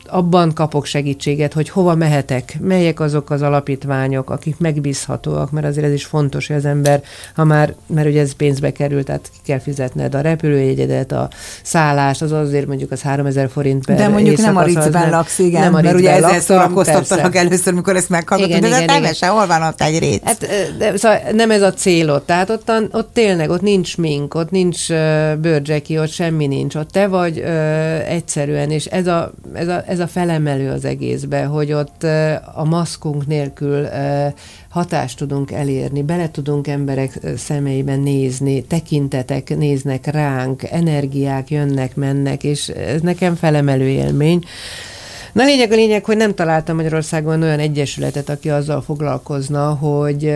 [0.09, 5.93] abban kapok segítséget, hogy hova mehetek, melyek azok az alapítványok, akik megbízhatóak, mert azért ez
[5.93, 7.03] is fontos, hogy az ember,
[7.35, 11.29] ha már, mert ugye ez pénzbe kerül, tehát ki kell fizetned a repülőjegyedet, a
[11.63, 15.61] szállást, az azért mondjuk az 3000 forint per De mondjuk nem a Ritzben laksz, igen,
[15.61, 19.63] nem a mert ugye ezzel szórakoztattalak először, mikor ezt meghallgatod, de igen, nem hol van
[19.63, 20.21] ott egy rész?
[20.25, 20.47] Hát,
[20.79, 24.89] de, szóval nem ez a célod, tehát ott, ott tényleg, ott nincs mink, ott nincs
[24.91, 29.85] uh, bőrcseki, ott semmi nincs, ott te vagy uh, egyszerűen, és ez a, ez a,
[29.95, 32.03] ez a felemelő az egészbe, hogy ott
[32.55, 33.87] a maszkunk nélkül
[34.69, 42.69] hatást tudunk elérni, bele tudunk emberek szemeiben nézni, tekintetek néznek ránk, energiák jönnek, mennek, és
[42.69, 44.45] ez nekem felemelő élmény.
[45.35, 50.35] Na lényeg a lényeg, hogy nem találtam Magyarországon olyan egyesületet, aki azzal foglalkozna, hogy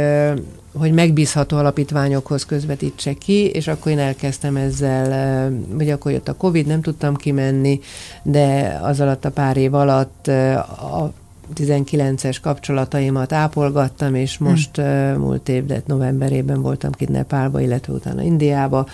[0.75, 6.67] hogy megbízható alapítványokhoz közvetítse ki, és akkor én elkezdtem ezzel, vagy akkor jött a Covid,
[6.67, 7.81] nem tudtam kimenni,
[8.23, 11.13] de az alatt a pár év alatt a
[11.55, 14.45] 19-es kapcsolataimat ápolgattam, és hm.
[14.45, 15.21] most hmm.
[15.21, 18.87] múlt év, de novemberében voltam kidnapálva, illetve utána Indiába,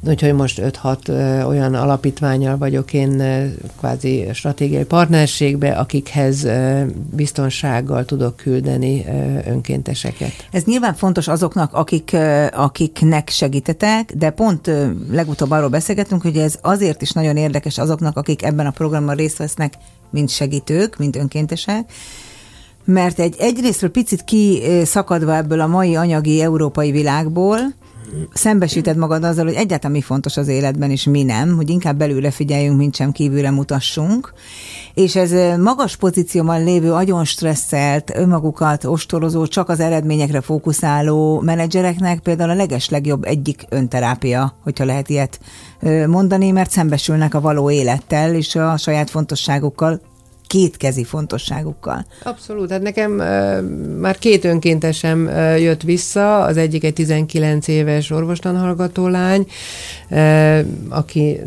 [0.00, 3.22] úgyhogy most 5-6 uh, olyan alapítványal vagyok én
[3.78, 6.46] kvázi stratégiai partnerségbe, akikhez
[7.10, 9.04] biztonsággal tudok küldeni
[9.46, 10.32] önkénteseket.
[10.50, 12.16] Ez nyilván fontos azoknak, akik,
[12.52, 14.70] akiknek segítetek, de pont
[15.10, 19.38] legutóbb arról beszélgettünk, hogy ez azért is nagyon érdekes azoknak, akik ebben a programban részt
[19.38, 19.74] vesznek,
[20.10, 21.92] mint segítők, mint önkéntesek,
[22.84, 27.58] mert egy egyrésztről picit kiszakadva ebből a mai anyagi európai világból,
[28.32, 32.30] szembesíted magad azzal, hogy egyáltalán mi fontos az életben, és mi nem, hogy inkább belőle
[32.30, 34.32] figyeljünk, mint sem kívülre mutassunk.
[34.94, 42.50] És ez magas pozícióban lévő, nagyon stresszelt, önmagukat ostorozó, csak az eredményekre fókuszáló menedzsereknek például
[42.50, 45.40] a leges legjobb egyik önterápia, hogyha lehet ilyet
[46.06, 50.00] mondani, mert szembesülnek a való élettel és a saját fontosságukkal,
[50.50, 52.04] kétkezi fontosságukkal.
[52.22, 58.10] Abszolút, hát nekem uh, már két önkéntesem uh, jött vissza, az egyik egy 19 éves
[58.10, 59.46] orvostanhallgató lány,
[60.10, 61.40] uh, aki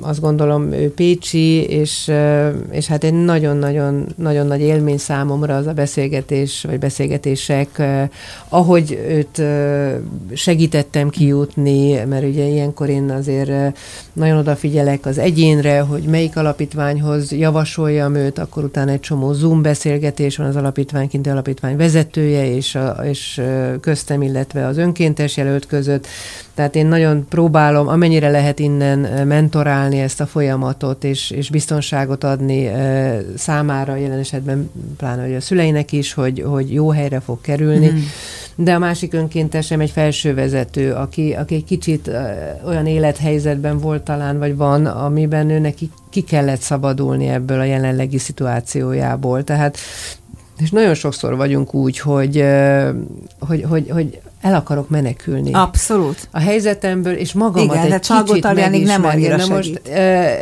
[0.00, 5.66] azt gondolom ő Pécsi, és, uh, és hát egy nagyon-nagyon nagyon nagy élmény számomra az
[5.66, 8.02] a beszélgetés, vagy beszélgetések, uh,
[8.48, 13.66] ahogy őt uh, segítettem kijutni, mert ugye ilyenkor én azért uh,
[14.12, 20.36] nagyon odafigyelek az egyénre, hogy melyik alapítványhoz javasoljam őt, akkor utána egy csomó Zoom beszélgetés
[20.36, 23.40] van az alapítvány, kinti alapítvány vezetője és, a, és
[23.80, 26.06] köztem, illetve az önkéntes jelölt között.
[26.54, 32.70] Tehát én nagyon próbálom, amennyire lehet innen mentorálni ezt a folyamatot, és, és biztonságot adni
[33.36, 37.90] számára, jelen esetben pláne hogy a szüleinek is, hogy, hogy jó helyre fog kerülni.
[37.90, 37.98] Mm
[38.54, 42.10] de a másik önkéntesem egy felsővezető, aki, aki egy kicsit
[42.66, 48.18] olyan élethelyzetben volt talán, vagy van, amiben ő neki ki kellett szabadulni ebből a jelenlegi
[48.18, 49.44] szituációjából.
[49.44, 49.76] Tehát
[50.58, 52.44] és nagyon sokszor vagyunk úgy, hogy,
[53.38, 55.52] hogy, hogy, hogy el akarok menekülni.
[55.52, 56.28] Abszolút.
[56.30, 58.82] A helyzetemből, és magamat Igen, egy kicsit megismerni.
[58.82, 60.38] nem annyira Na most e,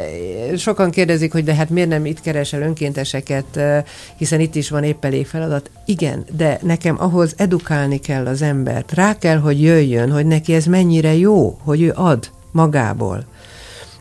[0.57, 3.85] sokan kérdezik, hogy de hát miért nem itt keresel önkénteseket, e,
[4.17, 5.71] hiszen itt is van épp elég feladat.
[5.85, 8.93] Igen, de nekem ahhoz edukálni kell az embert.
[8.93, 13.25] Rá kell, hogy jöjjön, hogy neki ez mennyire jó, hogy ő ad magából.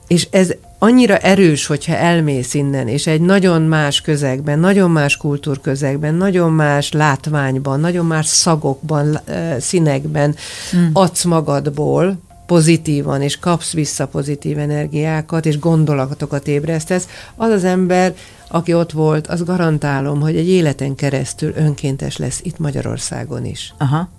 [0.08, 6.14] És ez annyira erős, hogyha elmész innen, és egy nagyon más közegben, nagyon más kultúrközegben,
[6.16, 9.20] nagyon más látványban, nagyon más szagokban,
[9.60, 10.36] színekben
[10.72, 10.90] hmm.
[10.94, 18.14] adsz magadból, pozitívan, és kapsz vissza pozitív energiákat, és gondolatokat ébresztesz, az az ember,
[18.48, 23.74] aki ott volt, az garantálom, hogy egy életen keresztül önkéntes lesz itt Magyarországon is.
[23.78, 24.10] Aha.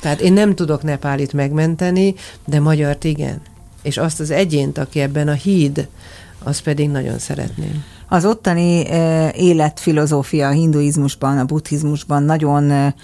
[0.00, 2.14] Tehát én nem tudok Nepálit megmenteni,
[2.44, 3.40] de magyart igen
[3.82, 5.88] és azt az egyént, aki ebben a híd,
[6.44, 7.84] az pedig nagyon szeretném.
[8.08, 12.94] Az ottani e, életfilozófia a hinduizmusban, a buddhizmusban nagyon e,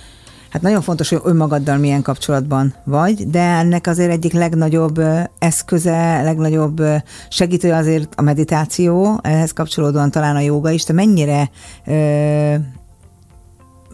[0.51, 5.01] Hát nagyon fontos, hogy önmagaddal milyen kapcsolatban vagy, de ennek azért egyik legnagyobb
[5.39, 6.83] eszköze, legnagyobb
[7.29, 10.85] segítője azért a meditáció, ehhez kapcsolódóan talán a joga is.
[10.85, 11.51] Te mennyire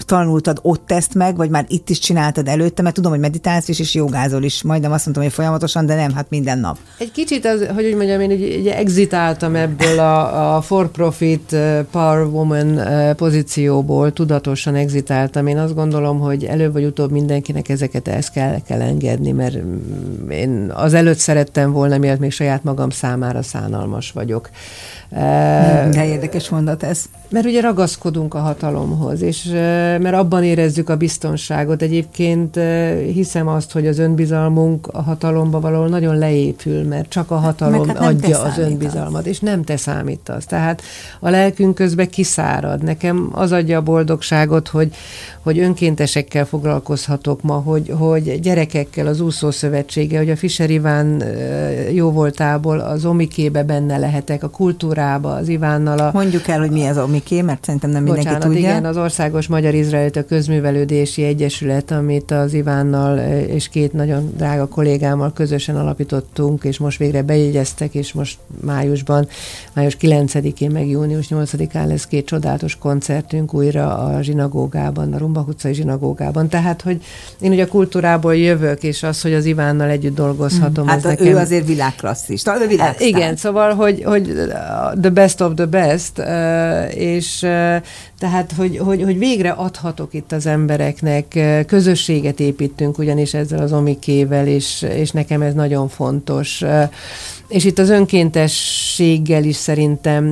[0.06, 3.78] tanultad ott ezt meg, vagy már itt is csináltad előtte, mert tudom, hogy meditálsz is,
[3.78, 6.78] és jogázol is, majdnem azt mondtam, hogy folyamatosan, de nem, hát minden nap.
[6.98, 11.56] Egy kicsit, az, hogy úgy mondjam, én ugye, ugye exitáltam ebből a, a for-profit
[11.90, 12.80] power woman
[13.16, 15.46] pozícióból, tudatosan exitáltam.
[15.46, 19.56] Én azt gondolom, hogy előbb vagy utóbb mindenkinek ezeket ezt kell, kell engedni, mert
[20.30, 24.50] én az előtt szerettem volna, miért még saját magam számára szánalmas vagyok.
[25.90, 27.04] De érdekes mondat ez.
[27.28, 29.44] Mert ugye ragaszkodunk a hatalomhoz, és
[30.00, 31.82] mert abban érezzük a biztonságot.
[31.82, 32.58] Egyébként
[33.12, 37.98] hiszem azt, hogy az önbizalmunk a hatalomba való nagyon leépül, mert csak a hatalom hát
[37.98, 40.46] adja az önbizalmat, és nem te számítasz.
[40.46, 40.82] Tehát
[41.20, 42.82] a lelkünk közben kiszárad.
[42.82, 44.94] Nekem az adja a boldogságot, hogy,
[45.40, 51.22] hogy önkéntesekkel foglalkozhatok ma, hogy, hogy gyerekekkel az úszószövetsége, hogy a Fischer Iván
[51.92, 55.98] jó voltából az Omikébe benne lehetek, a kultúrába, az Ivánnal.
[55.98, 58.68] A, Mondjuk el, hogy mi az Omiké, mert szerintem nem mindenki Bocsánat, tudja.
[58.68, 64.66] igen, az Országos Magyar Izraelit a Közművelődési Egyesület, amit az Ivánnal és két nagyon drága
[64.66, 69.28] kollégámmal közösen alapítottunk, és most végre bejegyeztek, és most májusban,
[69.72, 75.74] május 9-én, meg június 8-án lesz két csodálatos koncertünk újra a zsinagógában, a Rumbach utcai
[75.74, 76.48] zsinagógában.
[76.48, 77.02] Tehát, hogy
[77.40, 81.08] én ugye a kultúrából jövök, és az, hogy az Ivánnal együtt dolgozhatom, Hát az ő
[81.08, 81.36] nekem...
[81.36, 83.08] azért világklasszis, de világsztár.
[83.08, 84.32] Igen, szóval, hogy, hogy
[85.00, 86.18] the best of the best,
[86.94, 87.46] és
[88.24, 94.46] tehát, hogy, hogy, hogy végre adhatok itt az embereknek, közösséget építünk ugyanis ezzel az omikével,
[94.46, 96.62] és, és nekem ez nagyon fontos.
[97.48, 100.24] És itt az önkéntességgel is szerintem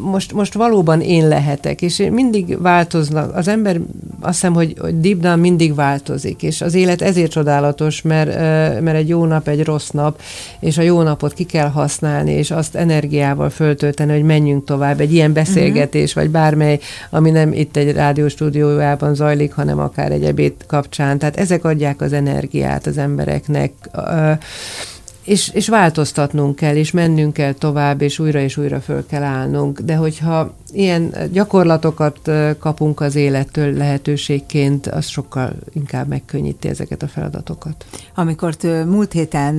[0.00, 3.36] most, most valóban én lehetek, és mindig változnak.
[3.36, 3.80] Az ember
[4.20, 8.38] azt hiszem, hogy, hogy deep down mindig változik, és az élet ezért csodálatos, mert,
[8.80, 10.20] mert egy jó nap egy rossz nap,
[10.60, 15.00] és a jó napot ki kell használni, és azt energiával föltölteni, hogy menjünk tovább.
[15.00, 16.22] Egy ilyen beszélgetés, uh-huh.
[16.22, 16.78] vagy bármely,
[17.10, 21.18] ami nem itt egy rádióstúdiójában zajlik, hanem akár egy ebéd kapcsán.
[21.18, 23.72] Tehát ezek adják az energiát az embereknek
[25.24, 29.80] és, és változtatnunk kell, és mennünk kell tovább, és újra és újra föl kell állnunk.
[29.80, 37.84] De hogyha ilyen gyakorlatokat kapunk az élettől lehetőségként, az sokkal inkább megkönnyíti ezeket a feladatokat.
[38.14, 38.56] Amikor
[38.86, 39.56] múlt héten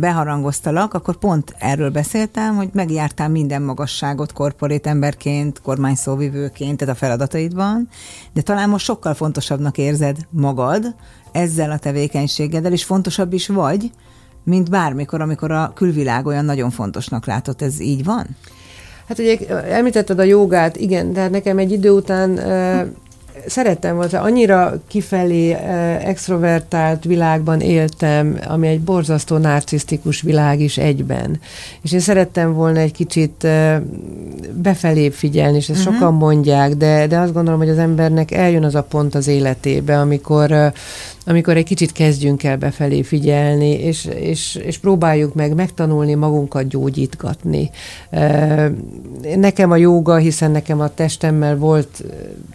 [0.00, 7.88] beharangoztalak, akkor pont erről beszéltem, hogy megjártál minden magasságot korporét emberként, kormányszóvivőként, tehát a feladataidban,
[8.32, 10.94] de talán most sokkal fontosabbnak érzed magad
[11.32, 13.90] ezzel a tevékenységeddel, és fontosabb is vagy,
[14.48, 17.62] mint bármikor, amikor a külvilág olyan nagyon fontosnak látott.
[17.62, 18.26] Ez így van?
[19.08, 22.94] Hát ugye említetted a jogát, igen, de nekem egy idő után uh,
[23.48, 25.52] szerettem volna, annyira kifelé
[26.02, 31.40] extrovertált világban éltem, ami egy borzasztó narcisztikus világ is egyben.
[31.82, 33.46] És én szerettem volna egy kicsit
[34.52, 35.94] befelé figyelni, és ezt uh-huh.
[35.94, 40.00] sokan mondják, de, de azt gondolom, hogy az embernek eljön az a pont az életébe,
[40.00, 40.72] amikor
[41.28, 47.70] amikor egy kicsit kezdjünk el befelé figyelni, és, és, és próbáljuk meg megtanulni magunkat gyógyítgatni.
[49.36, 52.04] Nekem a jóga, hiszen nekem a testemmel volt,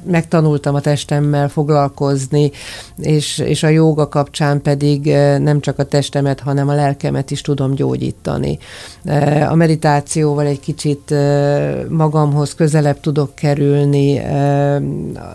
[0.03, 2.51] megtanultam a testemmel foglalkozni,
[2.97, 5.05] és, és a jóga kapcsán pedig
[5.39, 8.57] nem csak a testemet, hanem a lelkemet is tudom gyógyítani.
[9.49, 11.13] A meditációval egy kicsit
[11.89, 14.19] magamhoz közelebb tudok kerülni,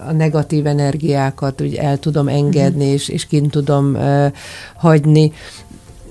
[0.09, 2.95] a negatív energiákat úgy el tudom engedni, mm-hmm.
[2.95, 3.97] és, és kint tudom
[4.77, 5.33] hagyni.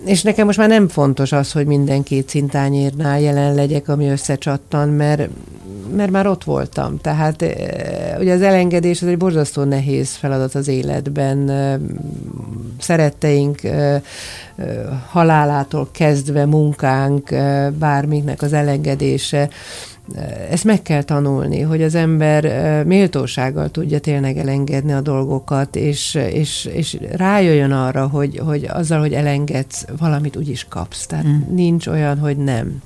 [0.08, 4.89] És nekem most már nem fontos az, hogy minden két szintányérnál jelen legyek, ami összecsattan,
[4.89, 5.30] mert,
[5.95, 6.97] mert már ott voltam.
[7.01, 7.45] Tehát
[8.20, 11.51] ugye az elengedés az egy borzasztó nehéz feladat az életben.
[12.80, 13.60] Szeretteink
[15.10, 17.30] halálától kezdve munkánk,
[17.80, 19.49] bárminknek az elengedése,
[20.49, 26.70] ezt meg kell tanulni, hogy az ember méltósággal tudja tényleg elengedni a dolgokat, és, és,
[26.74, 31.05] és rájöjjön arra, hogy, hogy azzal, hogy elengedsz, valamit úgyis kapsz.
[31.05, 31.55] Tehát mm.
[31.55, 32.82] nincs olyan, hogy nem.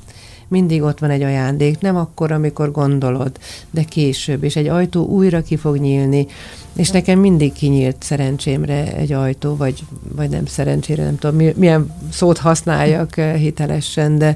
[0.47, 3.31] Mindig ott van egy ajándék, nem akkor, amikor gondolod,
[3.69, 6.27] de később, és egy ajtó újra ki fog nyílni,
[6.75, 9.83] és nekem mindig kinyílt szerencsémre egy ajtó, vagy,
[10.15, 14.35] vagy nem szerencsére, nem tudom, milyen szót használjak hitelesen, de,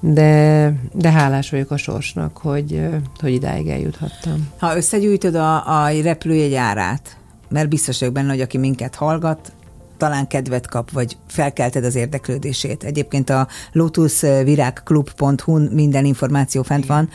[0.00, 2.88] de, de hálás vagyok a sorsnak, hogy,
[3.20, 4.48] hogy idáig eljuthattam.
[4.58, 7.16] Ha összegyűjtöd a, a repülőjegy árát,
[7.48, 9.52] mert biztos vagyok benne, hogy aki minket hallgat,
[9.96, 12.84] talán kedvet kap, vagy felkelted az érdeklődését.
[12.84, 16.96] Egyébként a lotusvirágklub.hu minden információ fent Igen.
[16.96, 17.08] van.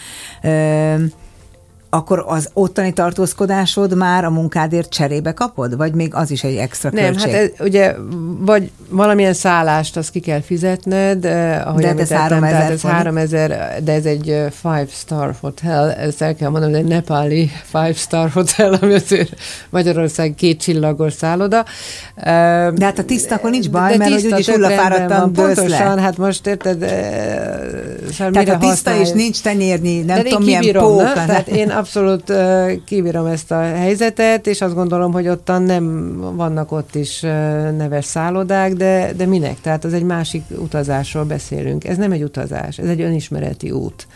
[0.52, 1.04] Ö,
[1.96, 5.78] akkor az ottani tartózkodásod már a munkádért cserébe kapod?
[5.78, 7.32] Vagy még az is egy extra Nem, költség?
[7.32, 7.96] hát ez, ugye,
[8.40, 12.72] vagy valamilyen szállást azt ki kell fizetned, eh, ahogy De hát ez említettem, 3000 tehát
[12.72, 12.98] ez forint.
[12.98, 17.94] 3000, de ez egy eh, five star hotel, ezt el kell mondanom, egy nepáli five
[17.94, 19.30] star hotel, ami azért
[19.70, 21.66] Magyarország két csillagos szálloda.
[22.16, 25.32] Eh, De hát a tiszta, akkor nincs baj, de mert hogy tiszta, úgyis tök hullafáradtan
[25.36, 25.44] le.
[25.44, 26.92] Pontosan, hát most érted, eh,
[28.18, 31.02] szóval Tehát a tiszta és használj- nincs tenyérnyi, nem de tudom milyen kibírom, pók.
[31.02, 31.26] ne?
[31.26, 32.34] Tehát én abszolút
[32.86, 37.20] kibírom ezt a helyzetet, és azt gondolom, hogy ottan nem vannak ott is
[37.78, 39.62] neves szállodák, de, de minek?
[39.62, 41.86] Tehát az egy másik utazásról beszélünk.
[41.86, 44.08] Ez nem egy utazás, ez egy önismereti út.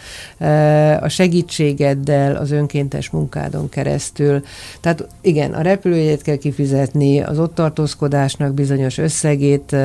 [0.99, 4.43] A segítségeddel, az önkéntes munkádon keresztül.
[4.81, 9.75] Tehát igen, a repülőjét kell kifizetni, az ott tartózkodásnak bizonyos összegét,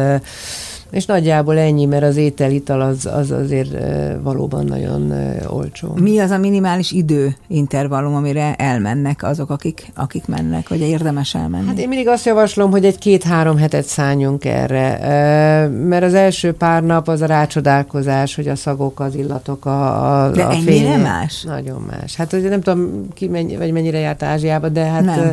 [0.95, 3.70] és nagyjából ennyi, mert az étel-ital az, az azért
[4.22, 5.12] valóban nagyon
[5.49, 5.95] olcsó.
[5.95, 11.66] Mi az a minimális idő intervallum, amire elmennek azok, akik, akik mennek, vagy érdemes elmenni?
[11.66, 14.99] Hát én mindig azt javaslom, hogy egy két-három hetet szálljunk erre,
[15.68, 20.30] mert az első pár nap az a rácsodálkozás, hogy a szagok, az illatok, a, a,
[20.30, 21.42] De a ennyire más?
[21.42, 22.16] Nagyon más.
[22.16, 25.05] Hát ugye nem tudom, ki mennyi, vagy mennyire járt Ázsiába, de hát...
[25.05, 25.32] Nem.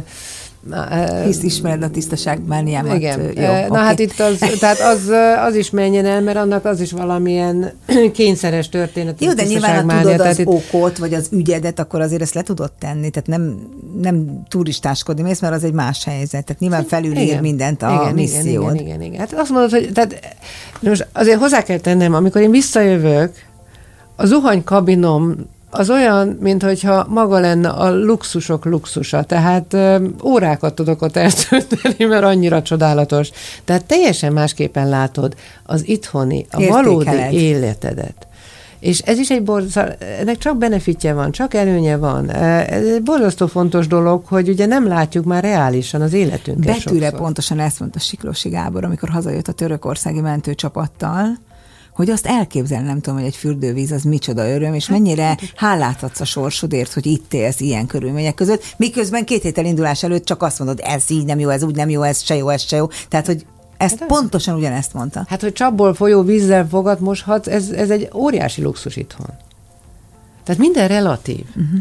[0.70, 2.95] Ö, Hisz ismered a tisztaság mániámat.
[2.95, 3.20] igen.
[3.36, 3.76] Jó, Na oké.
[3.80, 5.12] hát itt az, tehát az,
[5.47, 7.72] az is menjen el, mert annak az is valamilyen
[8.14, 9.22] kényszeres történet.
[9.22, 12.41] Jó, de nyilván, ha tudod az itt- okot, vagy az ügyedet, akkor azért ezt le
[12.41, 13.09] tudod tenni.
[13.09, 13.59] Tehát nem,
[14.01, 16.45] nem turistáskodni mész, mert az egy más helyzet.
[16.45, 18.74] Tehát nyilván felülír mindent a igen, missziód.
[18.76, 19.20] Igen, igen, igen.
[19.20, 20.38] Hát azt mondod, hogy tehát,
[20.80, 23.32] most azért hozzá kell tennem, amikor én visszajövök,
[24.16, 25.36] a zuhanykabinom
[25.72, 29.24] az olyan, mint hogyha maga lenne a luxusok luxusa.
[29.24, 33.30] Tehát ö, órákat tudok ott eltölteni, mert annyira csodálatos.
[33.65, 38.28] Tehát teljesen másképpen látod az itthoni, a valódi életedet.
[38.80, 42.30] És ez is egy borzasztó, ennek csak benefitje van, csak előnye van.
[42.30, 47.19] Ez egy borzasztó fontos dolog, hogy ugye nem látjuk már reálisan az életünket Betűre sokszor.
[47.19, 51.38] pontosan ezt mondta Siklósi Gábor, amikor hazajött a törökországi mentőcsapattal,
[51.94, 56.20] hogy azt elképzelni nem tudom, hogy egy fürdővíz az micsoda öröm, és mennyire hálát adsz
[56.20, 60.60] a sorsodért, hogy itt élsz ilyen körülmények között, miközben két héttel indulás előtt csak azt
[60.60, 62.88] mondod, ez így nem jó, ez úgy nem jó, ez se jó, ez se jó.
[63.10, 63.46] Tehát, hogy
[63.78, 65.26] ezt pontosan ugyanezt mondta.
[65.28, 69.30] Hát, hogy csapból folyó vízzel fogat moshatsz, ez, ez egy óriási luxus itthon.
[70.44, 71.46] Tehát minden relatív.
[71.50, 71.80] Uh-huh.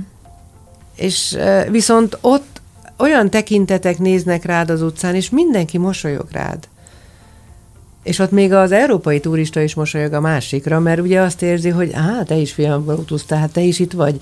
[0.95, 1.37] És
[1.71, 2.61] viszont ott
[2.99, 6.69] olyan tekintetek néznek rád az utcán, és mindenki mosolyog rád.
[8.03, 11.91] És ott még az európai turista is mosolyog a másikra, mert ugye azt érzi, hogy
[11.95, 14.19] á, te is fiam utaztál, hát te is itt vagy.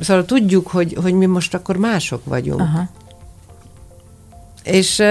[0.00, 2.60] Szóval tudjuk, hogy, hogy mi most akkor mások vagyunk.
[2.60, 2.88] Aha.
[4.64, 5.02] És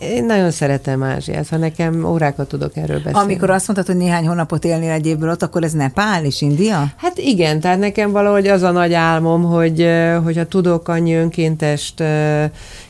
[0.00, 3.18] én- nagyon szeretem Ázsiát, ha nekem órákat tudok erről beszélni.
[3.18, 6.92] Amikor azt mondtad, hogy néhány hónapot élnél egy évből ott, akkor ez Nepál és India?
[6.96, 9.88] Hát igen, tehát nekem valahogy az a nagy álmom, hogy
[10.24, 12.02] hogyha tudok annyi önkéntest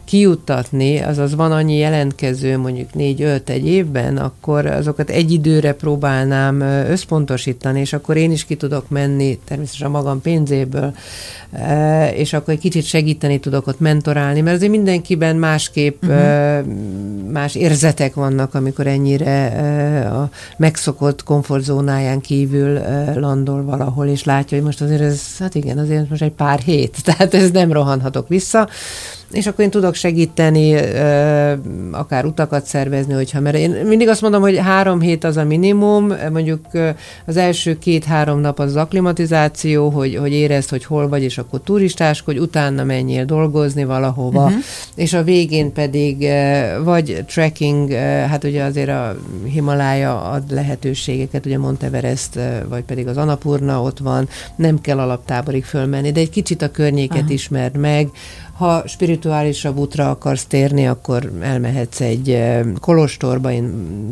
[0.08, 7.80] kijuttatni, azaz van annyi jelentkező, mondjuk négy-öt egy évben, akkor azokat egy időre próbálnám összpontosítani,
[7.80, 10.94] és akkor én is ki tudok menni, természetesen a magam pénzéből,
[12.14, 16.66] és akkor egy kicsit segíteni tudok ott mentorálni, mert azért mindenkiben másképp uh-huh.
[17.30, 19.46] más érzetek vannak, amikor ennyire
[20.10, 22.80] a megszokott komfortzónáján kívül
[23.14, 26.96] landol valahol, és látja, hogy most azért ez, hát igen, azért most egy pár hét,
[27.04, 28.68] tehát ez nem rohanhatok vissza,
[29.32, 30.74] és akkor én tudok segíteni,
[31.90, 36.12] akár utakat szervezni, hogyha, mert én mindig azt mondom, hogy három hét az a minimum,
[36.32, 36.60] mondjuk
[37.26, 42.38] az első két-három nap az aklimatizáció, hogy, hogy érezd, hogy hol vagy, és akkor turistáskodj,
[42.38, 44.62] utána menjél dolgozni valahova, uh-huh.
[44.94, 46.28] és a végén pedig
[46.84, 47.92] vagy trekking,
[48.28, 54.28] hát ugye azért a Himalája ad lehetőségeket, ugye Monteverest, vagy pedig az Anapurna ott van,
[54.56, 57.32] nem kell alaptáborig fölmenni, de egy kicsit a környéket uh-huh.
[57.32, 58.08] ismerd meg,
[58.58, 63.52] ha spirituálisabb útra akarsz térni, akkor elmehetsz egy eh, kolostorba.
[63.52, 63.70] Én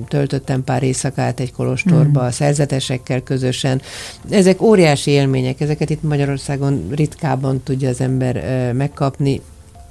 [0.08, 2.28] töltöttem pár éjszakát egy kolostorba, mm.
[2.28, 3.82] szerzetesekkel közösen.
[4.30, 9.40] Ezek óriási élmények, ezeket itt Magyarországon ritkábban tudja az ember eh, megkapni,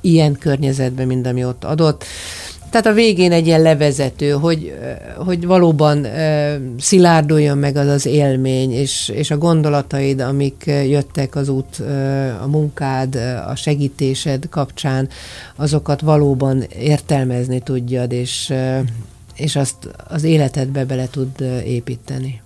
[0.01, 2.05] ilyen környezetben, mint ami ott adott.
[2.75, 4.73] Tehát a végén egy ilyen levezető, hogy,
[5.15, 6.07] hogy valóban
[6.79, 11.79] szilárduljon meg az az élmény, és, és a gondolataid, amik jöttek az út,
[12.41, 13.15] a munkád,
[13.47, 15.09] a segítésed kapcsán,
[15.55, 18.53] azokat valóban értelmezni tudjad, és,
[19.35, 19.75] és azt
[20.07, 22.41] az életedbe bele tud építeni.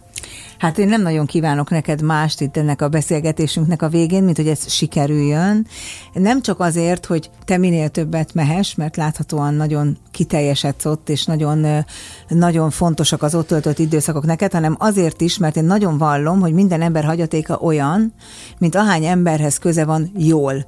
[0.59, 4.47] Hát én nem nagyon kívánok neked mást itt ennek a beszélgetésünknek a végén, mint hogy
[4.47, 5.67] ez sikerüljön.
[6.13, 11.85] Nem csak azért, hogy te minél többet mehess, mert láthatóan nagyon kiteljesedsz ott, és nagyon,
[12.27, 16.53] nagyon fontosak az ott töltött időszakok neked, hanem azért is, mert én nagyon vallom, hogy
[16.53, 18.13] minden ember hagyatéka olyan,
[18.57, 20.67] mint ahány emberhez köze van jól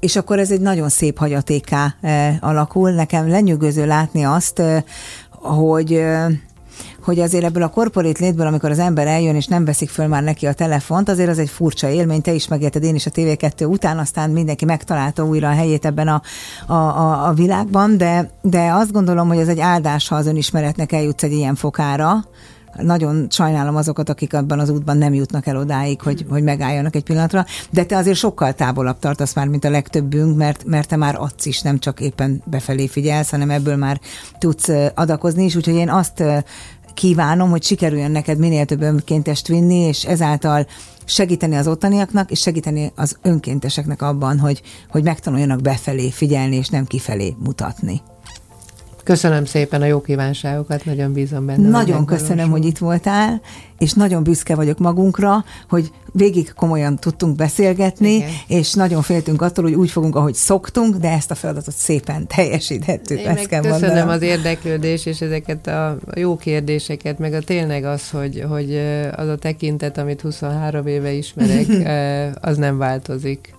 [0.00, 1.94] és akkor ez egy nagyon szép hagyatéká
[2.40, 2.90] alakul.
[2.90, 4.62] Nekem lenyűgöző látni azt,
[5.30, 6.02] hogy
[7.04, 10.22] hogy azért ebből a korporét létből, amikor az ember eljön, és nem veszik föl már
[10.22, 13.68] neki a telefont, azért az egy furcsa élmény, te is megérted, én is a TV2
[13.68, 16.22] után, aztán mindenki megtalálta újra a helyét ebben a,
[16.66, 20.92] a, a, a világban, de, de azt gondolom, hogy ez egy áldás, ha az önismeretnek
[20.92, 22.24] eljutsz egy ilyen fokára,
[22.76, 27.02] nagyon sajnálom azokat, akik abban az útban nem jutnak el odáig, hogy, hogy megálljanak egy
[27.02, 31.14] pillanatra, de te azért sokkal távolabb tartasz már, mint a legtöbbünk, mert, mert te már
[31.18, 34.00] adsz is, nem csak éppen befelé figyelsz, hanem ebből már
[34.38, 36.22] tudsz adakozni is, úgyhogy én azt
[36.94, 40.66] kívánom, hogy sikerüljön neked minél több önkéntest vinni, és ezáltal
[41.04, 46.84] segíteni az ottaniaknak, és segíteni az önkénteseknek abban, hogy, hogy megtanuljanak befelé figyelni, és nem
[46.84, 48.02] kifelé mutatni.
[49.04, 51.68] Köszönöm szépen a jó kívánságokat, nagyon bízom benne.
[51.68, 53.40] Nagyon köszönöm, hogy itt voltál,
[53.78, 58.28] és nagyon büszke vagyok magunkra, hogy végig komolyan tudtunk beszélgetni, Igen.
[58.46, 63.18] és nagyon féltünk attól, hogy úgy fogunk, ahogy szoktunk, de ezt a feladatot szépen teljesíthettük.
[63.18, 64.08] Én kell köszönöm mondanom.
[64.08, 68.80] az érdeklődés, és ezeket a jó kérdéseket, meg a tényleg az, hogy, hogy
[69.16, 71.66] az a tekintet, amit 23 éve ismerek,
[72.50, 73.54] az nem változik.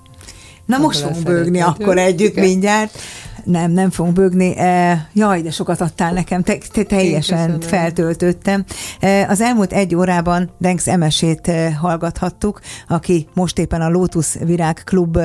[0.66, 2.98] Na most fogunk bőgni akkor együtt mindjárt.
[3.44, 4.58] Nem, nem fogunk bőgni.
[4.58, 8.66] E, jaj, de sokat adtál nekem, te, te teljesen feltöltöttem.
[9.00, 14.82] E, az elmúlt egy órában Denks Emesét e, hallgathattuk, aki most éppen a Lotus Virág
[14.84, 15.20] Klub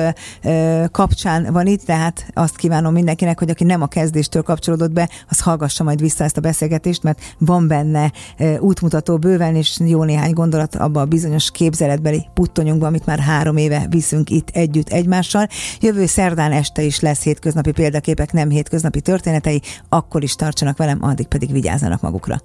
[0.91, 5.39] kapcsán van itt, tehát azt kívánom mindenkinek, hogy aki nem a kezdéstől kapcsolódott be, az
[5.39, 8.11] hallgassa majd vissza ezt a beszélgetést, mert van benne
[8.59, 13.85] útmutató bőven, és jó néhány gondolat abban a bizonyos képzeletbeli puttonyunkban, amit már három éve
[13.89, 15.47] viszünk itt együtt egymással.
[15.79, 21.03] Jövő szerdán este is lesz hétköznapi példakép képek nem hétköznapi történetei, akkor is tartsanak velem,
[21.03, 22.41] addig pedig vigyázzanak magukra.